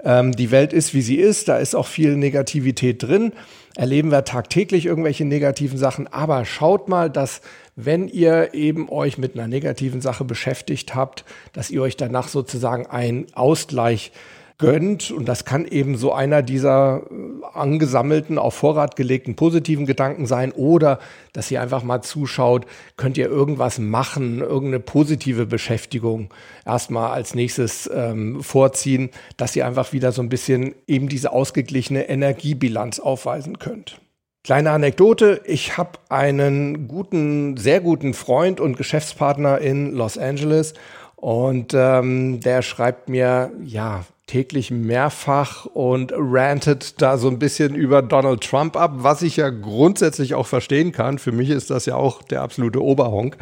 Ähm, 0.04 0.32
die 0.32 0.50
Welt 0.50 0.72
ist, 0.72 0.94
wie 0.94 1.02
sie 1.02 1.16
ist. 1.16 1.48
Da 1.48 1.58
ist 1.58 1.74
auch 1.74 1.86
viel 1.86 2.16
Negativität 2.16 3.02
drin. 3.02 3.32
Erleben 3.74 4.10
wir 4.10 4.24
tagtäglich 4.24 4.86
irgendwelche 4.86 5.24
negativen 5.24 5.78
Sachen. 5.78 6.06
Aber 6.06 6.44
schaut 6.44 6.88
mal, 6.88 7.10
dass 7.10 7.40
wenn 7.74 8.08
ihr 8.08 8.54
eben 8.54 8.88
euch 8.88 9.18
mit 9.18 9.34
einer 9.34 9.48
negativen 9.48 10.00
Sache 10.00 10.24
beschäftigt 10.24 10.94
habt, 10.94 11.24
dass 11.52 11.70
ihr 11.70 11.82
euch 11.82 11.96
danach 11.96 12.28
sozusagen 12.28 12.86
einen 12.86 13.26
Ausgleich 13.34 14.12
gönnt. 14.58 15.10
Und 15.10 15.26
das 15.26 15.44
kann 15.44 15.66
eben 15.66 15.96
so 15.96 16.12
einer 16.12 16.42
dieser 16.42 17.02
äh, 17.10 17.44
angesammelten, 17.54 18.38
auf 18.38 18.54
Vorrat 18.54 18.96
gelegten 18.96 19.36
positiven 19.36 19.86
Gedanken 19.86 20.26
sein 20.26 20.52
oder 20.52 20.98
dass 21.32 21.50
ihr 21.50 21.60
einfach 21.60 21.82
mal 21.82 22.02
zuschaut, 22.02 22.66
könnt 22.96 23.18
ihr 23.18 23.26
irgendwas 23.26 23.78
machen, 23.78 24.40
irgendeine 24.40 24.80
positive 24.80 25.46
Beschäftigung 25.46 26.30
erstmal 26.64 27.10
als 27.10 27.34
nächstes 27.34 27.90
ähm, 27.92 28.42
vorziehen, 28.42 29.10
dass 29.36 29.54
ihr 29.56 29.66
einfach 29.66 29.92
wieder 29.92 30.12
so 30.12 30.22
ein 30.22 30.28
bisschen 30.28 30.74
eben 30.86 31.08
diese 31.08 31.32
ausgeglichene 31.32 32.08
Energiebilanz 32.08 32.98
aufweisen 32.98 33.58
könnt. 33.58 34.00
Kleine 34.44 34.70
Anekdote, 34.70 35.40
ich 35.44 35.76
habe 35.76 35.98
einen 36.08 36.86
guten, 36.86 37.56
sehr 37.56 37.80
guten 37.80 38.14
Freund 38.14 38.60
und 38.60 38.76
Geschäftspartner 38.76 39.58
in 39.58 39.92
Los 39.92 40.16
Angeles 40.18 40.74
und 41.16 41.74
ähm, 41.74 42.38
der 42.40 42.62
schreibt 42.62 43.08
mir, 43.08 43.50
ja, 43.64 44.04
täglich 44.26 44.70
mehrfach 44.70 45.66
und 45.66 46.12
rantet 46.16 47.00
da 47.00 47.16
so 47.16 47.28
ein 47.28 47.38
bisschen 47.38 47.74
über 47.74 48.02
Donald 48.02 48.42
Trump 48.42 48.76
ab, 48.76 48.92
was 48.96 49.22
ich 49.22 49.36
ja 49.36 49.50
grundsätzlich 49.50 50.34
auch 50.34 50.46
verstehen 50.46 50.92
kann. 50.92 51.18
Für 51.18 51.32
mich 51.32 51.50
ist 51.50 51.70
das 51.70 51.86
ja 51.86 51.94
auch 51.94 52.22
der 52.22 52.42
absolute 52.42 52.82
Oberhonk. 52.82 53.36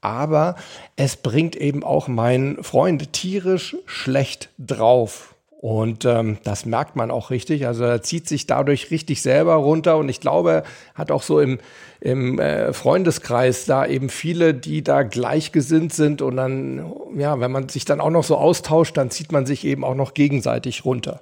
Aber 0.00 0.56
es 0.96 1.16
bringt 1.16 1.56
eben 1.56 1.84
auch 1.84 2.08
meinen 2.08 2.62
Freund 2.62 3.12
tierisch 3.12 3.76
schlecht 3.86 4.50
drauf. 4.58 5.34
Und 5.60 6.06
ähm, 6.06 6.38
das 6.42 6.64
merkt 6.64 6.96
man 6.96 7.10
auch 7.10 7.28
richtig. 7.28 7.66
Also 7.66 7.84
er 7.84 8.00
zieht 8.00 8.26
sich 8.26 8.46
dadurch 8.46 8.90
richtig 8.90 9.20
selber 9.20 9.56
runter. 9.56 9.98
Und 9.98 10.08
ich 10.08 10.18
glaube, 10.18 10.62
hat 10.94 11.10
auch 11.10 11.22
so 11.22 11.38
im, 11.38 11.58
im 12.00 12.38
äh, 12.38 12.72
Freundeskreis 12.72 13.66
da 13.66 13.84
eben 13.84 14.08
viele, 14.08 14.54
die 14.54 14.82
da 14.82 15.02
gleichgesinnt 15.02 15.92
sind. 15.92 16.22
Und 16.22 16.38
dann, 16.38 16.90
ja, 17.14 17.40
wenn 17.40 17.52
man 17.52 17.68
sich 17.68 17.84
dann 17.84 18.00
auch 18.00 18.08
noch 18.08 18.24
so 18.24 18.38
austauscht, 18.38 18.96
dann 18.96 19.10
zieht 19.10 19.32
man 19.32 19.44
sich 19.44 19.66
eben 19.66 19.84
auch 19.84 19.94
noch 19.94 20.14
gegenseitig 20.14 20.86
runter. 20.86 21.20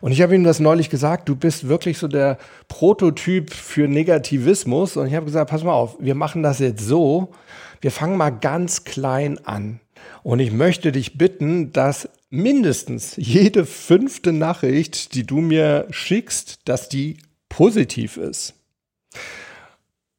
Und 0.00 0.12
ich 0.12 0.22
habe 0.22 0.34
ihm 0.34 0.44
das 0.44 0.58
neulich 0.58 0.88
gesagt, 0.88 1.28
du 1.28 1.36
bist 1.36 1.68
wirklich 1.68 1.98
so 1.98 2.08
der 2.08 2.38
Prototyp 2.68 3.52
für 3.52 3.88
Negativismus. 3.88 4.96
Und 4.96 5.06
ich 5.06 5.14
habe 5.14 5.26
gesagt, 5.26 5.50
pass 5.50 5.64
mal 5.64 5.74
auf, 5.74 5.98
wir 6.00 6.14
machen 6.14 6.42
das 6.42 6.60
jetzt 6.60 6.80
so. 6.82 7.28
Wir 7.82 7.90
fangen 7.90 8.16
mal 8.16 8.30
ganz 8.30 8.84
klein 8.84 9.38
an. 9.44 9.80
Und 10.22 10.40
ich 10.40 10.50
möchte 10.50 10.92
dich 10.92 11.18
bitten, 11.18 11.74
dass 11.74 12.08
mindestens 12.30 13.14
jede 13.16 13.66
fünfte 13.66 14.32
Nachricht, 14.32 15.14
die 15.14 15.26
du 15.26 15.40
mir 15.40 15.86
schickst, 15.90 16.60
dass 16.64 16.88
die 16.88 17.18
positiv 17.48 18.16
ist. 18.16 18.54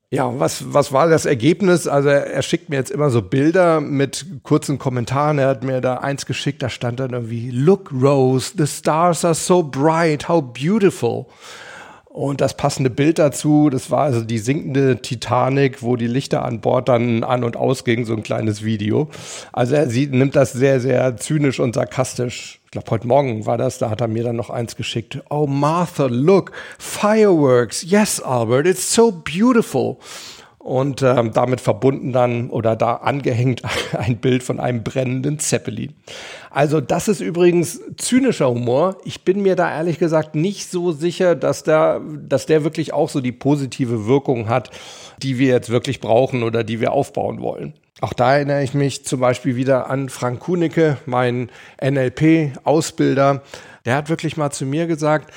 Ja, 0.10 0.40
was, 0.40 0.74
was 0.74 0.94
war 0.94 1.10
das 1.10 1.26
Ergebnis? 1.26 1.86
Also 1.86 2.08
er, 2.08 2.28
er, 2.28 2.42
schickt 2.42 2.70
mir 2.70 2.78
jetzt 2.78 2.92
immer 2.92 3.10
so 3.10 3.22
Bilder 3.22 3.82
mit 3.82 4.26
kurzen 4.44 4.80
Kommentaren. 4.80 5.38
Er 5.38 5.50
hat 5.50 5.66
mir 5.66 5.82
da 5.82 5.96
eins 5.96 6.26
geschickt, 6.26 6.64
da 6.64 6.70
stand 6.70 7.02
dann 7.02 7.12
irgendwie, 7.12 7.52
Look 7.52 7.92
Rose, 7.92 8.54
the 8.58 8.68
stars 8.68 9.26
are 9.26 9.36
so 9.36 9.62
bright, 9.62 10.30
how 10.30 10.42
beautiful. 10.42 11.26
Und 12.18 12.42
das 12.42 12.58
passende 12.58 12.90
Bild 12.90 13.20
dazu, 13.20 13.70
das 13.70 13.92
war 13.92 14.02
also 14.02 14.22
die 14.22 14.40
sinkende 14.40 15.04
Titanic, 15.04 15.84
wo 15.84 15.96
die 15.96 16.08
Lichter 16.08 16.44
an 16.44 16.62
Bord 16.62 16.90
dann 16.90 17.24
an 17.24 17.44
und 17.44 17.56
ausgingen, 17.56 18.06
so 18.06 18.14
ein 18.16 18.24
kleines 18.24 18.64
Video. 18.64 19.08
Also 19.54 19.76
er 19.76 19.88
sie 19.88 20.08
nimmt 20.08 20.36
das 20.36 20.52
sehr, 20.52 20.80
sehr 20.80 21.18
zynisch 21.18 21.60
und 21.60 21.76
sarkastisch. 21.76 22.60
Ich 22.66 22.72
glaube, 22.72 22.90
heute 22.90 23.06
Morgen 23.06 23.46
war 23.46 23.60
das, 23.60 23.78
da 23.78 23.92
hat 23.92 24.02
er 24.02 24.08
mir 24.08 24.24
dann 24.24 24.36
noch 24.36 24.50
eins 24.50 24.76
geschickt. 24.76 25.20
Oh, 25.30 25.46
Martha, 25.46 26.08
look, 26.08 26.54
fireworks. 26.80 27.84
Yes, 27.84 28.20
Albert, 28.20 28.66
it's 28.66 28.92
so 28.92 29.12
beautiful 29.12 30.00
und 30.68 31.02
ähm, 31.02 31.32
damit 31.32 31.62
verbunden 31.62 32.12
dann 32.12 32.50
oder 32.50 32.76
da 32.76 32.96
angehängt 32.96 33.62
ein 33.98 34.18
Bild 34.18 34.44
von 34.44 34.60
einem 34.60 34.84
brennenden 34.84 35.40
Zeppelin. 35.40 35.94
Also 36.52 36.82
das 36.82 37.08
ist 37.08 37.22
übrigens 37.22 37.80
zynischer 37.96 38.50
Humor. 38.50 38.98
Ich 39.06 39.24
bin 39.24 39.42
mir 39.42 39.56
da 39.56 39.72
ehrlich 39.72 39.98
gesagt 39.98 40.36
nicht 40.36 40.70
so 40.70 40.92
sicher, 40.92 41.36
dass 41.36 41.64
der, 41.64 42.02
dass 42.02 42.48
der 42.48 42.66
wirklich 42.66 42.92
auch 42.92 43.08
so 43.08 43.22
die 43.22 43.32
positive 43.32 44.08
Wirkung 44.08 44.50
hat, 44.50 44.72
die 45.24 45.40
wir 45.40 45.48
jetzt 45.48 45.70
wirklich 45.70 46.02
brauchen 46.02 46.44
oder 46.44 46.66
die 46.66 46.82
wir 46.82 46.92
aufbauen 46.92 47.40
wollen. 47.40 47.74
Auch 48.02 48.12
da 48.12 48.36
erinnere 48.36 48.62
ich 48.62 48.74
mich 48.74 49.06
zum 49.06 49.22
Beispiel 49.22 49.56
wieder 49.56 49.90
an 49.90 50.10
Frank 50.10 50.42
Kunicke, 50.42 50.98
mein 51.06 51.50
NLP-Ausbilder. 51.82 53.42
Der 53.86 53.96
hat 53.96 54.10
wirklich 54.10 54.36
mal 54.36 54.52
zu 54.52 54.66
mir 54.66 54.86
gesagt, 54.86 55.34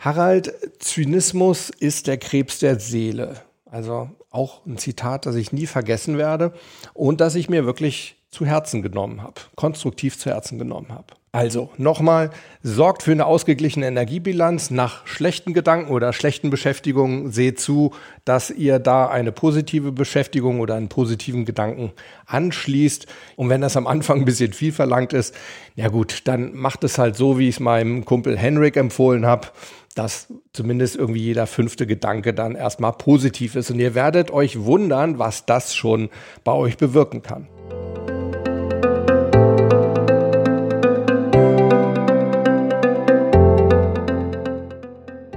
Harald, 0.00 0.52
Zynismus 0.80 1.70
ist 1.70 2.08
der 2.08 2.16
Krebs 2.16 2.58
der 2.58 2.80
Seele. 2.80 3.36
Also 3.70 4.10
auch 4.32 4.64
ein 4.66 4.78
Zitat, 4.78 5.26
das 5.26 5.34
ich 5.36 5.52
nie 5.52 5.66
vergessen 5.66 6.18
werde 6.18 6.52
und 6.94 7.20
das 7.20 7.34
ich 7.34 7.48
mir 7.48 7.64
wirklich 7.66 8.16
zu 8.30 8.46
Herzen 8.46 8.82
genommen 8.82 9.22
habe, 9.22 9.34
konstruktiv 9.56 10.18
zu 10.18 10.30
Herzen 10.30 10.58
genommen 10.58 10.88
habe. 10.90 11.14
Also 11.34 11.70
nochmal, 11.78 12.30
sorgt 12.62 13.02
für 13.02 13.12
eine 13.12 13.24
ausgeglichene 13.24 13.86
Energiebilanz 13.86 14.70
nach 14.70 15.06
schlechten 15.06 15.54
Gedanken 15.54 15.90
oder 15.90 16.12
schlechten 16.12 16.50
Beschäftigungen. 16.50 17.32
Seht 17.32 17.58
zu, 17.58 17.92
dass 18.26 18.50
ihr 18.50 18.78
da 18.78 19.08
eine 19.08 19.32
positive 19.32 19.92
Beschäftigung 19.92 20.60
oder 20.60 20.74
einen 20.74 20.90
positiven 20.90 21.46
Gedanken 21.46 21.92
anschließt. 22.26 23.06
Und 23.36 23.48
wenn 23.48 23.62
das 23.62 23.78
am 23.78 23.86
Anfang 23.86 24.18
ein 24.18 24.24
bisschen 24.26 24.52
viel 24.52 24.72
verlangt 24.72 25.14
ist, 25.14 25.34
ja 25.74 25.88
gut, 25.88 26.20
dann 26.24 26.54
macht 26.54 26.84
es 26.84 26.98
halt 26.98 27.16
so, 27.16 27.38
wie 27.38 27.48
ich 27.48 27.54
es 27.54 27.60
meinem 27.60 28.04
Kumpel 28.04 28.36
Henrik 28.36 28.76
empfohlen 28.76 29.24
habe 29.24 29.48
dass 29.94 30.28
zumindest 30.52 30.96
irgendwie 30.96 31.20
jeder 31.20 31.46
fünfte 31.46 31.86
Gedanke 31.86 32.32
dann 32.32 32.54
erstmal 32.54 32.92
positiv 32.92 33.56
ist. 33.56 33.70
Und 33.70 33.78
ihr 33.78 33.94
werdet 33.94 34.30
euch 34.30 34.60
wundern, 34.60 35.18
was 35.18 35.44
das 35.44 35.74
schon 35.74 36.08
bei 36.44 36.52
euch 36.52 36.76
bewirken 36.76 37.22
kann. 37.22 37.48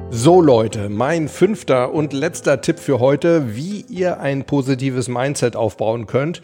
So 0.10 0.42
Leute, 0.42 0.90
mein 0.90 1.28
fünfter 1.28 1.94
und 1.94 2.12
letzter 2.12 2.62
Tipp 2.62 2.80
für 2.80 3.00
heute, 3.00 3.56
wie 3.56 3.82
ihr 3.82 4.20
ein 4.20 4.46
positives 4.46 5.08
Mindset 5.08 5.56
aufbauen 5.56 6.08
könnt. 6.08 6.42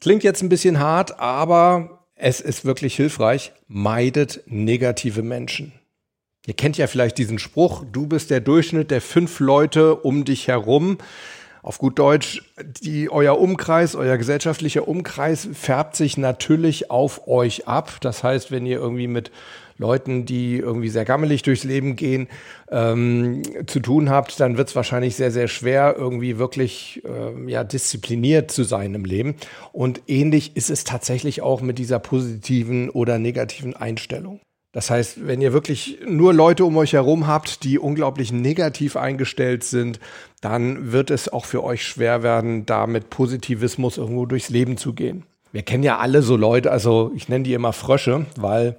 Klingt 0.00 0.22
jetzt 0.22 0.42
ein 0.42 0.48
bisschen 0.48 0.78
hart, 0.78 1.20
aber 1.20 1.98
es 2.14 2.40
ist 2.40 2.64
wirklich 2.64 2.96
hilfreich. 2.96 3.52
Meidet 3.68 4.42
negative 4.46 5.22
Menschen. 5.22 5.72
Ihr 6.46 6.54
kennt 6.54 6.76
ja 6.76 6.88
vielleicht 6.88 7.18
diesen 7.18 7.38
Spruch, 7.38 7.84
du 7.90 8.08
bist 8.08 8.30
der 8.30 8.40
Durchschnitt 8.40 8.90
der 8.90 9.00
fünf 9.00 9.38
Leute 9.38 9.94
um 9.94 10.24
dich 10.24 10.48
herum. 10.48 10.98
Auf 11.62 11.78
gut 11.78 12.00
Deutsch, 12.00 12.42
die, 12.82 13.08
euer 13.08 13.38
Umkreis, 13.38 13.94
euer 13.94 14.18
gesellschaftlicher 14.18 14.88
Umkreis 14.88 15.48
färbt 15.52 15.94
sich 15.94 16.16
natürlich 16.18 16.90
auf 16.90 17.28
euch 17.28 17.68
ab. 17.68 17.98
Das 18.00 18.24
heißt, 18.24 18.50
wenn 18.50 18.66
ihr 18.66 18.78
irgendwie 18.78 19.06
mit 19.06 19.30
Leuten, 19.78 20.26
die 20.26 20.56
irgendwie 20.56 20.88
sehr 20.88 21.04
gammelig 21.04 21.42
durchs 21.42 21.62
Leben 21.62 21.94
gehen, 21.94 22.26
ähm, 22.72 23.42
zu 23.68 23.78
tun 23.78 24.10
habt, 24.10 24.40
dann 24.40 24.56
wird 24.56 24.70
es 24.70 24.74
wahrscheinlich 24.74 25.14
sehr, 25.14 25.30
sehr 25.30 25.46
schwer, 25.46 25.94
irgendwie 25.96 26.38
wirklich 26.38 27.02
äh, 27.04 27.48
ja, 27.48 27.62
diszipliniert 27.62 28.50
zu 28.50 28.64
sein 28.64 28.92
im 28.94 29.04
Leben. 29.04 29.36
Und 29.70 30.02
ähnlich 30.08 30.56
ist 30.56 30.70
es 30.70 30.82
tatsächlich 30.82 31.42
auch 31.42 31.60
mit 31.60 31.78
dieser 31.78 32.00
positiven 32.00 32.90
oder 32.90 33.20
negativen 33.20 33.76
Einstellung. 33.76 34.40
Das 34.72 34.90
heißt, 34.90 35.26
wenn 35.26 35.42
ihr 35.42 35.52
wirklich 35.52 35.98
nur 36.06 36.32
Leute 36.32 36.64
um 36.64 36.76
euch 36.78 36.94
herum 36.94 37.26
habt, 37.26 37.62
die 37.62 37.78
unglaublich 37.78 38.32
negativ 38.32 38.96
eingestellt 38.96 39.64
sind, 39.64 40.00
dann 40.40 40.92
wird 40.92 41.10
es 41.10 41.28
auch 41.30 41.44
für 41.44 41.62
euch 41.62 41.84
schwer 41.86 42.22
werden, 42.22 42.64
da 42.64 42.86
mit 42.86 43.10
Positivismus 43.10 43.98
irgendwo 43.98 44.24
durchs 44.24 44.48
Leben 44.48 44.78
zu 44.78 44.94
gehen. 44.94 45.24
Wir 45.52 45.62
kennen 45.62 45.82
ja 45.82 45.98
alle 45.98 46.22
so 46.22 46.36
Leute, 46.36 46.70
also 46.70 47.12
ich 47.14 47.28
nenne 47.28 47.44
die 47.44 47.52
immer 47.52 47.74
Frösche, 47.74 48.24
weil 48.36 48.76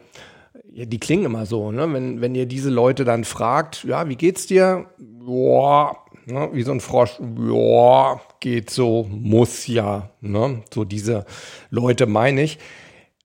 die 0.66 1.00
klingen 1.00 1.26
immer 1.26 1.46
so, 1.46 1.72
ne? 1.72 1.92
Wenn, 1.94 2.22
wenn 2.22 2.34
ihr 2.34 2.48
diese 2.48 2.72
Leute 2.72 3.06
dann 3.06 3.24
fragt, 3.24 3.84
ja, 3.84 4.10
wie 4.10 4.16
geht's 4.16 4.48
dir? 4.48 4.88
Ja, 5.28 5.96
ne? 6.26 6.50
wie 6.52 6.64
so 6.64 6.72
ein 6.72 6.80
Frosch, 6.80 7.20
ja, 7.20 8.20
geht 8.40 8.72
so, 8.72 9.08
muss 9.12 9.68
ja, 9.68 10.10
ne? 10.22 10.64
So 10.74 10.84
diese 10.84 11.26
Leute 11.70 12.08
meine 12.08 12.42
ich. 12.42 12.58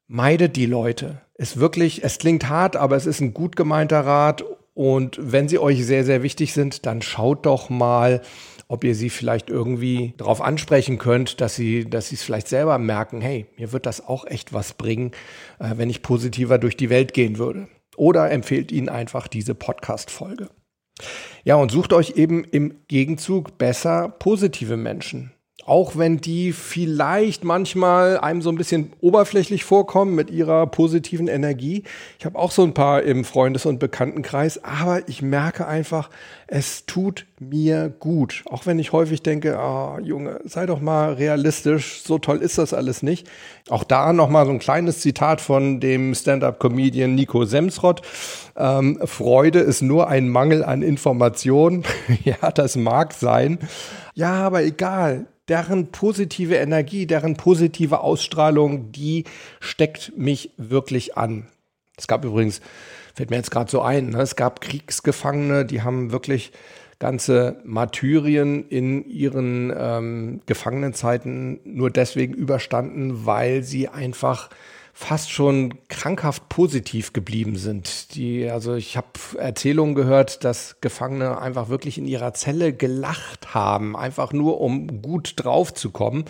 Meidet 0.09 0.57
die 0.57 0.67
Leute 0.67 1.23
ist 1.39 1.59
wirklich, 1.59 2.05
es 2.05 2.19
klingt 2.19 2.49
hart, 2.49 2.77
aber 2.77 2.97
es 2.97 3.07
ist 3.07 3.21
ein 3.21 3.33
gut 3.33 3.57
gemeinter 3.57 4.01
Rat. 4.01 4.45
Und 4.75 5.19
wenn 5.21 5.49
sie 5.49 5.59
euch 5.59 5.85
sehr, 5.85 6.05
sehr 6.05 6.23
wichtig 6.23 6.53
sind, 6.53 6.85
dann 6.85 7.01
schaut 7.01 7.47
doch 7.47 7.71
mal, 7.71 8.21
ob 8.69 8.85
ihr 8.85 8.95
sie 8.95 9.09
vielleicht 9.09 9.49
irgendwie 9.49 10.15
darauf 10.19 10.43
ansprechen 10.43 10.99
könnt, 10.99 11.41
dass 11.41 11.57
sie, 11.57 11.89
dass 11.89 12.11
sie 12.11 12.17
es 12.17 12.23
vielleicht 12.23 12.49
selber 12.49 12.79
merken, 12.79 13.21
hey, 13.21 13.47
mir 13.57 13.73
wird 13.73 13.87
das 13.87 14.07
auch 14.07 14.27
echt 14.27 14.53
was 14.53 14.75
bringen, 14.75 15.13
äh, 15.59 15.75
wenn 15.77 15.89
ich 15.89 16.03
positiver 16.03 16.59
durch 16.59 16.77
die 16.77 16.91
Welt 16.91 17.15
gehen 17.15 17.39
würde. 17.39 17.69
oder 17.97 18.31
empfehlt 18.31 18.71
ihnen 18.71 18.89
einfach 18.89 19.27
diese 19.27 19.57
Podcast-Folge. 19.57 20.51
Ja, 21.45 21.57
und 21.57 21.73
sucht 21.73 21.93
euch 21.93 22.11
eben 22.17 22.45
im 22.45 22.75
Gegenzug 22.87 23.59
besser 23.59 24.09
positive 24.09 24.77
Menschen 24.77 25.33
auch 25.69 25.99
wenn 25.99 26.17
die 26.17 26.53
vielleicht 26.53 27.45
manchmal 27.45 28.19
einem 28.19 28.41
so 28.41 28.49
ein 28.49 28.57
bisschen 28.57 28.95
oberflächlich 29.03 29.65
vorkommen 29.65 30.15
mit 30.15 30.31
ihrer 30.31 30.67
positiven 30.67 31.29
Energie. 31.29 31.85
Ich 32.19 32.25
habe 32.25 32.39
auch 32.39 32.53
so 32.53 32.63
ein 32.63 32.73
paar 32.73 33.03
im 33.03 33.23
Freundes- 33.23 33.67
und 33.67 33.79
Bekanntenkreis, 33.79 34.65
aber 34.65 35.07
ich 35.09 35.21
merke 35.21 35.67
einfach, 35.67 36.09
es 36.47 36.87
tut 36.87 37.27
mir 37.39 37.91
gut. 37.91 38.45
Auch 38.47 38.65
wenn 38.65 38.79
ich 38.79 38.93
häufig 38.93 39.23
denke, 39.23 39.59
oh, 39.61 39.99
Junge, 40.03 40.41
sei 40.45 40.65
doch 40.65 40.81
mal 40.81 41.13
realistisch, 41.13 42.03
so 42.03 42.19
toll 42.19 42.39
ist 42.39 42.57
das 42.57 42.73
alles 42.73 43.03
nicht. 43.03 43.29
Auch 43.69 43.85
da 43.85 44.15
nochmal 44.15 44.47
so 44.47 44.53
ein 44.53 44.59
kleines 44.59 45.01
Zitat 45.01 45.43
von 45.43 45.81
dem 45.81 46.15
Stand-up-Comedian 46.15 47.15
Nico 47.15 47.45
Semsrott. 47.45 48.01
Ähm, 48.57 48.99
Freude 49.05 49.59
ist 49.59 49.83
nur 49.83 50.09
ein 50.09 50.31
Mangel 50.31 50.65
an 50.65 50.81
Information. 50.81 51.85
ja, 52.25 52.51
das 52.53 52.77
mag 52.77 53.13
sein. 53.13 53.59
Ja, 54.15 54.33
aber 54.33 54.63
egal 54.63 55.27
deren 55.49 55.91
positive 55.91 56.57
Energie, 56.57 57.07
deren 57.07 57.37
positive 57.37 58.01
Ausstrahlung, 58.01 58.93
die 58.93 59.25
steckt 59.61 60.13
mich 60.17 60.51
wirklich 60.57 61.17
an. 61.17 61.47
Es 61.97 62.07
gab 62.07 62.25
übrigens, 62.25 62.61
fällt 63.15 63.31
mir 63.31 63.37
jetzt 63.37 63.51
gerade 63.51 63.71
so 63.71 63.83
ein, 63.83 64.11
ne, 64.11 64.21
es 64.21 64.37
gab 64.37 64.61
Kriegsgefangene, 64.61 65.65
die 65.65 65.83
haben 65.83 66.13
wirklich 66.13 66.53
ganze 66.99 67.61
Martyrien 67.65 68.69
in 68.69 69.05
ihren 69.05 69.73
ähm, 69.77 70.41
Gefangenenzeiten 70.47 71.61
nur 71.65 71.91
deswegen 71.91 72.35
überstanden, 72.35 73.25
weil 73.25 73.63
sie 73.63 73.89
einfach 73.89 74.51
fast 75.01 75.31
schon 75.31 75.75
krankhaft 75.87 76.49
positiv 76.49 77.13
geblieben 77.13 77.57
sind. 77.57 78.17
Die, 78.17 78.51
also 78.51 78.75
ich 78.75 78.97
habe 78.97 79.07
Erzählungen 79.39 79.95
gehört, 79.95 80.43
dass 80.43 80.81
Gefangene 80.81 81.41
einfach 81.41 81.69
wirklich 81.69 81.99
in 81.99 82.05
ihrer 82.05 82.35
Zelle 82.35 82.73
gelacht 82.73 83.55
haben, 83.55 83.97
einfach 83.97 84.33
nur 84.33 84.61
um 84.61 85.01
gut 85.01 85.35
drauf 85.37 85.73
zu 85.73 85.93
kommen. 85.93 86.25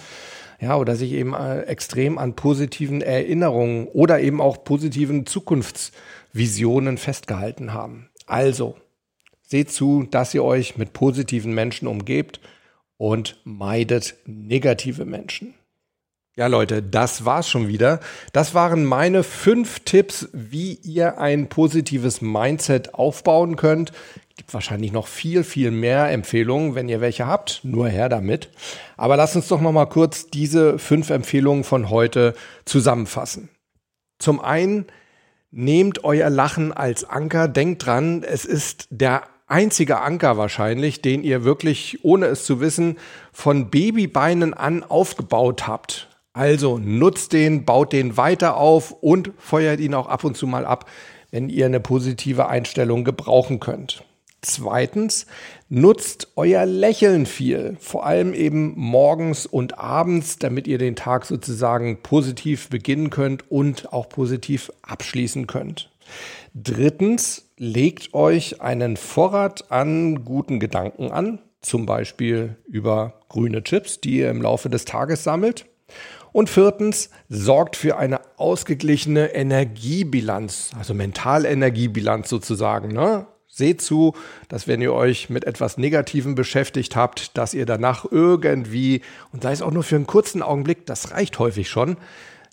Ja, 0.61 0.77
oder 0.77 0.97
sich 0.97 1.13
eben 1.13 1.33
äh, 1.33 1.63
extrem 1.63 2.19
an 2.19 2.37
positiven 2.37 3.01
Erinnerungen 3.01 3.87
oder 3.87 4.21
eben 4.21 4.43
auch 4.43 4.65
positiven 4.65 5.25
Zukunftsvisionen 5.25 6.99
festgehalten 6.99 7.73
haben. 7.73 8.11
Also, 8.27 8.77
seht 9.47 9.71
zu, 9.71 10.03
dass 10.03 10.35
ihr 10.35 10.45
euch 10.45 10.77
mit 10.77 10.93
positiven 10.93 11.55
Menschen 11.55 11.89
umgebt 11.89 12.39
und 12.99 13.41
meidet 13.45 14.17
negative 14.27 15.07
Menschen. 15.07 15.55
Ja, 16.39 16.47
Leute, 16.47 16.85
das 16.85 17.25
war's 17.25 17.49
schon 17.49 17.67
wieder. 17.67 17.99
Das 18.33 18.55
waren 18.55 18.85
meine 18.85 19.25
fünf 19.25 19.81
Tipps, 19.81 20.29
wie 20.33 20.75
ihr 20.85 21.19
ein 21.19 21.49
positives 21.49 22.21
Mindset 22.21 22.95
aufbauen 22.95 23.57
könnt. 23.57 23.91
Gibt 24.37 24.55
wahrscheinlich 24.55 24.93
noch 24.93 25.09
viel, 25.09 25.43
viel 25.43 25.73
mehr 25.73 26.13
Empfehlungen, 26.13 26.77
wenn 26.77 26.89
ihr 26.89 27.01
welche 27.01 27.27
habt. 27.27 27.63
Nur 27.65 27.89
her 27.89 28.09
damit. 28.09 28.51
Aber 28.97 29.17
lasst 29.17 29.35
uns 29.35 29.49
doch 29.49 29.61
noch 29.61 29.73
mal 29.73 29.87
kurz 29.87 30.29
diese 30.29 30.79
fünf 30.79 31.11
Empfehlungen 31.11 31.65
von 31.65 31.91
heute 31.91 32.37
zusammenfassen. 32.65 33.49
Zum 34.21 34.41
einen, 34.41 34.87
nehmt 35.51 36.05
euer 36.05 36.31
Lachen 36.31 36.73
als 36.73 37.03
Anker. 37.03 37.49
Denkt 37.49 37.85
dran, 37.85 38.23
es 38.23 38.45
ist 38.45 38.87
der 38.91 39.25
einzige 39.49 40.03
Anker 40.03 40.37
wahrscheinlich, 40.37 41.03
den 41.03 41.25
ihr 41.25 41.43
wirklich, 41.43 41.99
ohne 42.05 42.27
es 42.27 42.45
zu 42.45 42.61
wissen, 42.61 42.97
von 43.33 43.71
Babybeinen 43.71 44.55
an 44.55 44.85
aufgebaut 44.85 45.67
habt. 45.67 46.08
Also 46.39 46.79
nutzt 46.79 47.33
den, 47.33 47.65
baut 47.65 47.93
den 47.93 48.17
weiter 48.17 48.59
auf 48.59 48.93
und 48.93 49.33
feuert 49.39 49.81
ihn 49.81 49.93
auch 49.93 50.07
ab 50.07 50.23
und 50.23 50.37
zu 50.37 50.47
mal 50.47 50.65
ab, 50.65 50.89
wenn 51.33 51.49
ihr 51.49 51.67
eine 51.67 51.81
positive 51.81 52.47
Einstellung 52.47 53.03
gebrauchen 53.03 53.59
könnt. 53.59 54.05
Zweitens, 54.41 55.27
nutzt 55.69 56.29
euer 56.37 56.65
Lächeln 56.65 57.27
viel, 57.27 57.77
vor 57.81 58.07
allem 58.07 58.35
eben 58.35 58.75
morgens 58.77 59.47
und 59.47 59.81
abends, 59.81 60.39
damit 60.39 60.69
ihr 60.69 60.79
den 60.79 60.95
Tag 60.95 61.25
sozusagen 61.25 62.05
positiv 62.05 62.69
beginnen 62.69 63.11
könnt 63.11 63.51
und 63.51 63.93
auch 63.93 64.09
positiv 64.09 64.71
abschließen 64.83 65.49
könnt. 65.49 65.91
Drittens, 66.55 67.51
legt 67.57 68.15
euch 68.15 68.61
einen 68.61 68.97
Vorrat 68.97 69.73
an 69.73 70.25
guten 70.25 70.61
Gedanken 70.61 71.11
an, 71.11 71.41
zum 71.63 71.85
Beispiel 71.85 72.55
über 72.69 73.15
grüne 73.29 73.65
Chips, 73.65 74.01
die 74.01 74.19
ihr 74.19 74.31
im 74.31 74.41
Laufe 74.41 74.71
des 74.71 74.85
Tages 74.85 75.25
sammelt. 75.25 75.67
Und 76.33 76.51
viertens, 76.51 77.11
sorgt 77.29 77.77
für 77.77 77.97
eine 77.97 78.21
ausgeglichene 78.37 79.35
Energiebilanz, 79.35 80.71
also 80.79 80.95
Mentalenergiebilanz 80.95 82.29
sozusagen. 82.29 82.89
Ne? 82.89 83.27
Seht 83.47 83.81
zu, 83.81 84.15
dass 84.49 84.69
wenn 84.69 84.81
ihr 84.81 84.93
euch 84.93 85.31
mit 85.31 85.45
etwas 85.45 85.79
Negativem 85.79 86.35
beschäftigt 86.35 86.97
habt, 86.97 87.37
dass 87.37 87.55
ihr 87.55 87.67
danach 87.67 88.05
irgendwie, 88.11 89.01
und 89.33 89.43
sei 89.43 89.53
es 89.53 89.63
auch 89.63 89.73
nur 89.73 89.83
für 89.83 89.97
einen 89.97 90.07
kurzen 90.07 90.43
Augenblick, 90.43 90.87
das 90.87 91.13
reicht 91.13 91.39
häufig 91.39 91.69
schon, 91.69 91.97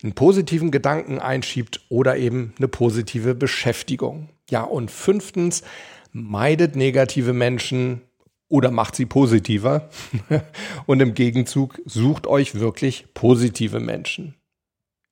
einen 0.03 0.13
positiven 0.13 0.71
Gedanken 0.71 1.19
einschiebt 1.19 1.81
oder 1.89 2.17
eben 2.17 2.53
eine 2.57 2.67
positive 2.67 3.35
Beschäftigung. 3.35 4.29
Ja, 4.49 4.61
und 4.61 4.91
fünftens, 4.91 5.63
meidet 6.11 6.75
negative 6.75 7.33
Menschen, 7.33 8.01
oder 8.49 8.71
macht 8.71 8.95
sie 8.95 9.05
positiver. 9.05 9.89
Und 10.85 11.01
im 11.01 11.13
Gegenzug 11.13 11.81
sucht 11.85 12.27
euch 12.27 12.55
wirklich 12.55 13.07
positive 13.13 13.79
Menschen. 13.79 14.35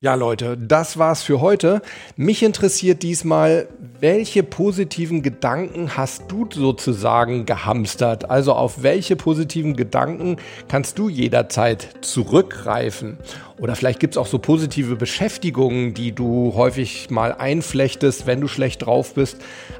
Ja, 0.04 0.16
Leute, 0.16 0.58
das 0.58 0.98
war's 0.98 1.24
für 1.24 1.40
heute. 1.40 1.82
Mich 2.18 2.44
interessiert 2.44 3.04
diesmal, 3.04 3.70
welche 4.02 4.44
positiven 4.44 5.22
Gedanken 5.22 5.96
hast 5.96 6.24
du 6.30 6.46
sozusagen 6.52 7.46
gehamstert? 7.46 8.30
Also 8.30 8.52
auf 8.52 8.84
welche 8.84 9.16
positiven 9.16 9.78
Gedanken 9.78 10.36
kannst 10.68 11.00
du 11.00 11.08
jederzeit 11.08 11.88
zurückgreifen? 12.02 13.18
Oder 13.58 13.78
vielleicht 13.78 14.02
gibt's 14.02 14.18
auch 14.18 14.28
so 14.28 14.40
positive 14.40 14.98
Beschäftigungen, 14.98 15.94
die 15.94 16.12
du 16.12 16.54
häufig 16.54 17.10
mal 17.10 17.32
einflechtest, 17.32 18.28
wenn 18.28 18.42
du 18.42 18.50
schlecht 18.50 18.86
drauf 18.86 19.14
bist. 19.14 19.38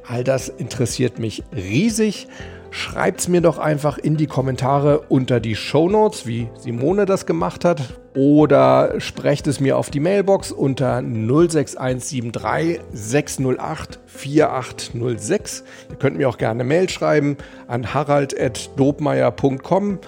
All 0.08 0.24
das 0.24 0.48
interessiert 0.48 1.20
mich 1.20 1.44
riesig. 1.54 2.28
Schreibt's 2.76 3.28
mir 3.28 3.42
doch 3.42 3.60
einfach 3.60 4.00
in 4.00 4.18
die 4.18 4.26
Kommentare 4.26 5.02
unter 5.02 5.40
die 5.40 5.56
Show 5.56 5.88
Notes, 5.88 6.26
wie 6.26 6.50
Simone 6.58 7.06
das 7.06 7.28
gemacht 7.28 7.66
hat. 7.66 8.00
Oder 8.16 9.00
sprecht 9.00 9.46
es 9.46 9.60
mir 9.60 9.78
auf 9.78 9.92
die 9.92 10.00
Mailbox 10.00 10.52
unter 10.52 11.04
06173 11.04 12.82
608 12.92 14.00
4806. 14.08 15.64
Ihr 15.92 15.98
könnt 15.98 16.18
mir 16.18 16.28
auch 16.28 16.40
gerne 16.40 16.64
Mail 16.64 16.90
schreiben 16.90 17.38
an 17.68 17.94
harald.dobmeier.com 17.94 20.00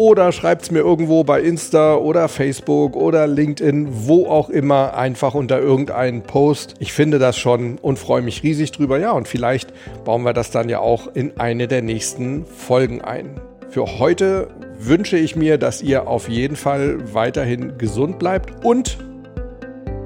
oder 0.00 0.32
schreibt 0.32 0.62
es 0.62 0.70
mir 0.70 0.78
irgendwo 0.78 1.24
bei 1.24 1.42
Insta 1.42 1.94
oder 1.96 2.28
Facebook 2.28 2.96
oder 2.96 3.26
LinkedIn, 3.26 3.86
wo 4.06 4.28
auch 4.28 4.48
immer, 4.48 4.96
einfach 4.96 5.34
unter 5.34 5.60
irgendeinen 5.60 6.22
Post. 6.22 6.74
Ich 6.78 6.94
finde 6.94 7.18
das 7.18 7.36
schon 7.36 7.76
und 7.82 7.98
freue 7.98 8.22
mich 8.22 8.42
riesig 8.42 8.72
drüber. 8.72 8.98
Ja, 8.98 9.12
und 9.12 9.28
vielleicht 9.28 9.74
bauen 10.06 10.22
wir 10.22 10.32
das 10.32 10.50
dann 10.50 10.70
ja 10.70 10.78
auch 10.78 11.08
in 11.12 11.38
eine 11.38 11.68
der 11.68 11.82
nächsten 11.82 12.46
Folgen 12.46 13.02
ein. 13.02 13.42
Für 13.68 13.98
heute 13.98 14.48
wünsche 14.78 15.18
ich 15.18 15.36
mir, 15.36 15.58
dass 15.58 15.82
ihr 15.82 16.08
auf 16.08 16.30
jeden 16.30 16.56
Fall 16.56 16.96
weiterhin 17.12 17.76
gesund 17.76 18.18
bleibt 18.18 18.64
und 18.64 18.96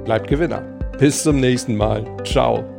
bleibt 0.05 0.27
Gewinner. 0.27 0.63
Bis 0.99 1.23
zum 1.23 1.39
nächsten 1.39 1.77
Mal. 1.77 2.05
Ciao. 2.25 2.74